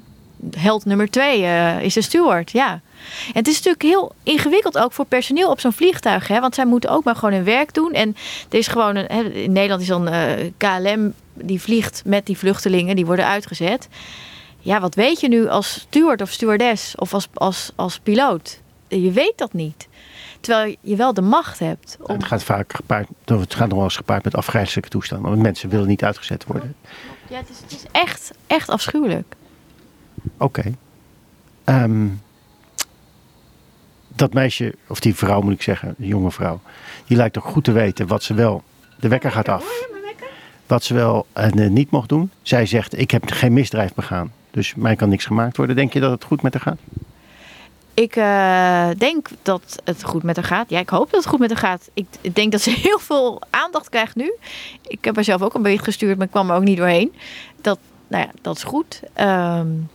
held 0.56 0.84
nummer 0.84 1.10
twee 1.10 1.40
uh, 1.40 1.82
is 1.82 1.94
de 1.94 2.02
steward, 2.02 2.50
ja. 2.50 2.80
En 3.26 3.32
het 3.32 3.48
is 3.48 3.54
natuurlijk 3.54 3.82
heel 3.82 4.12
ingewikkeld 4.22 4.78
ook 4.78 4.92
voor 4.92 5.04
personeel 5.04 5.50
op 5.50 5.60
zo'n 5.60 5.72
vliegtuig. 5.72 6.28
Hè? 6.28 6.40
Want 6.40 6.54
zij 6.54 6.66
moeten 6.66 6.90
ook 6.90 7.04
maar 7.04 7.14
gewoon 7.14 7.34
hun 7.34 7.44
werk 7.44 7.74
doen. 7.74 7.92
En 7.92 8.16
er 8.50 8.58
is 8.58 8.66
gewoon 8.66 8.96
een, 8.96 9.06
hè, 9.08 9.22
in 9.22 9.52
Nederland 9.52 9.82
is 9.82 9.88
dan 9.88 10.08
uh, 10.08 10.30
KLM 10.56 11.14
die 11.34 11.60
vliegt 11.60 12.02
met 12.04 12.26
die 12.26 12.38
vluchtelingen, 12.38 12.96
die 12.96 13.06
worden 13.06 13.26
uitgezet. 13.26 13.88
Ja, 14.58 14.80
wat 14.80 14.94
weet 14.94 15.20
je 15.20 15.28
nu 15.28 15.48
als 15.48 15.70
steward 15.70 16.22
of 16.22 16.30
stewardess 16.30 16.94
of 16.96 17.14
als, 17.14 17.28
als, 17.34 17.72
als 17.74 17.98
piloot? 17.98 18.60
Je 18.88 19.10
weet 19.10 19.32
dat 19.36 19.52
niet. 19.52 19.88
Terwijl 20.40 20.76
je 20.80 20.96
wel 20.96 21.14
de 21.14 21.20
macht 21.20 21.58
hebt. 21.58 21.96
Om... 22.00 22.14
Het 22.14 22.24
gaat 22.24 22.42
vaak 22.42 22.72
gepaard, 22.72 23.08
het 23.24 23.54
gaat 23.54 23.68
nog 23.68 23.76
wel 23.76 23.84
eens 23.84 23.96
gepaard 23.96 24.24
met 24.24 24.34
afgrijzelijke 24.34 24.90
toestanden. 24.90 25.30
Want 25.30 25.42
mensen 25.42 25.68
willen 25.68 25.86
niet 25.86 26.04
uitgezet 26.04 26.44
worden. 26.44 26.74
Ja, 27.28 27.36
het 27.36 27.48
is, 27.48 27.58
het 27.60 27.72
is 27.72 27.82
echt, 27.92 28.30
echt 28.46 28.68
afschuwelijk. 28.68 29.36
Oké. 30.36 30.74
Okay. 31.64 31.82
Um, 31.82 32.20
dat 34.18 34.32
meisje, 34.32 34.74
of 34.86 35.00
die 35.00 35.14
vrouw 35.14 35.40
moet 35.40 35.52
ik 35.52 35.62
zeggen, 35.62 35.94
die 35.98 36.08
jonge 36.08 36.30
vrouw, 36.30 36.60
die 37.06 37.16
lijkt 37.16 37.34
toch 37.34 37.44
goed 37.44 37.64
te 37.64 37.72
weten 37.72 38.06
wat 38.06 38.22
ze 38.22 38.34
wel. 38.34 38.62
De 39.00 39.08
wekker 39.08 39.30
gaat 39.30 39.48
af. 39.48 39.86
Wat 40.66 40.84
ze 40.84 40.94
wel 40.94 41.26
en 41.32 41.58
uh, 41.58 41.70
niet 41.70 41.90
mocht 41.90 42.08
doen. 42.08 42.30
Zij 42.42 42.66
zegt: 42.66 42.98
Ik 42.98 43.10
heb 43.10 43.30
geen 43.30 43.52
misdrijf 43.52 43.94
begaan. 43.94 44.32
Dus 44.50 44.74
mij 44.74 44.96
kan 44.96 45.08
niks 45.08 45.24
gemaakt 45.24 45.56
worden. 45.56 45.76
Denk 45.76 45.92
je 45.92 46.00
dat 46.00 46.10
het 46.10 46.24
goed 46.24 46.42
met 46.42 46.52
haar 46.52 46.62
gaat? 46.62 46.78
Ik 47.94 48.16
uh, 48.16 48.88
denk 48.98 49.28
dat 49.42 49.80
het 49.84 50.04
goed 50.04 50.22
met 50.22 50.36
haar 50.36 50.44
gaat. 50.44 50.70
Ja, 50.70 50.78
ik 50.78 50.88
hoop 50.88 51.10
dat 51.10 51.20
het 51.20 51.28
goed 51.28 51.38
met 51.38 51.50
haar 51.50 51.58
gaat. 51.58 51.90
Ik, 51.94 52.06
ik 52.20 52.34
denk 52.34 52.52
dat 52.52 52.60
ze 52.60 52.70
heel 52.88 52.98
veel 52.98 53.42
aandacht 53.50 53.88
krijgt 53.88 54.16
nu. 54.16 54.32
Ik 54.82 55.04
heb 55.04 55.14
haar 55.14 55.24
zelf 55.24 55.42
ook 55.42 55.54
een 55.54 55.62
bericht 55.62 55.84
gestuurd, 55.84 56.16
maar 56.16 56.26
ik 56.26 56.32
kwam 56.32 56.50
er 56.50 56.56
ook 56.56 56.64
niet 56.64 56.76
doorheen. 56.76 57.14
Dat, 57.60 57.78
nou 58.08 58.22
ja, 58.24 58.30
dat 58.40 58.56
is 58.56 58.62
goed. 58.62 59.02
Um, 59.20 59.88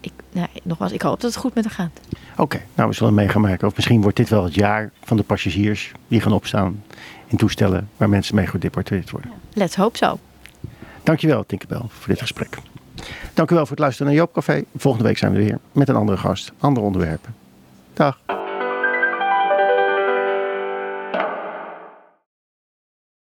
ik, 0.00 0.12
nou, 0.32 0.46
nogmaals, 0.62 0.92
ik 0.92 1.02
hoop 1.02 1.20
dat 1.20 1.30
het 1.30 1.40
goed 1.40 1.54
met 1.54 1.64
haar 1.64 1.74
gaat. 1.74 2.00
Oké, 2.32 2.42
okay, 2.42 2.66
nou 2.74 2.88
we 2.88 2.94
zullen 2.94 3.14
mee 3.14 3.28
gaan. 3.28 3.62
Of 3.62 3.76
misschien 3.76 4.02
wordt 4.02 4.16
dit 4.16 4.28
wel 4.28 4.44
het 4.44 4.54
jaar 4.54 4.90
van 5.04 5.16
de 5.16 5.22
passagiers 5.22 5.92
die 6.08 6.20
gaan 6.20 6.32
opstaan 6.32 6.82
in 7.26 7.36
toestellen 7.36 7.88
waar 7.96 8.08
mensen 8.08 8.34
mee 8.34 8.46
gedeporteerd 8.46 9.10
worden. 9.10 9.30
Let's 9.52 9.76
hope 9.76 9.96
so. 9.96 10.18
Dankjewel 11.02 11.46
Tinkerbell 11.46 11.82
voor 11.88 12.08
dit 12.08 12.20
gesprek. 12.20 12.58
Dank 13.34 13.50
u 13.50 13.54
wel 13.54 13.62
voor 13.62 13.70
het 13.70 13.78
luisteren 13.78 14.12
naar 14.12 14.20
Joop 14.20 14.32
Café. 14.32 14.64
Volgende 14.76 15.06
week 15.06 15.18
zijn 15.18 15.32
we 15.32 15.38
weer 15.38 15.58
met 15.72 15.88
een 15.88 15.96
andere 15.96 16.18
gast, 16.18 16.52
andere 16.58 16.86
onderwerpen. 16.86 17.34
Dag. 17.94 18.37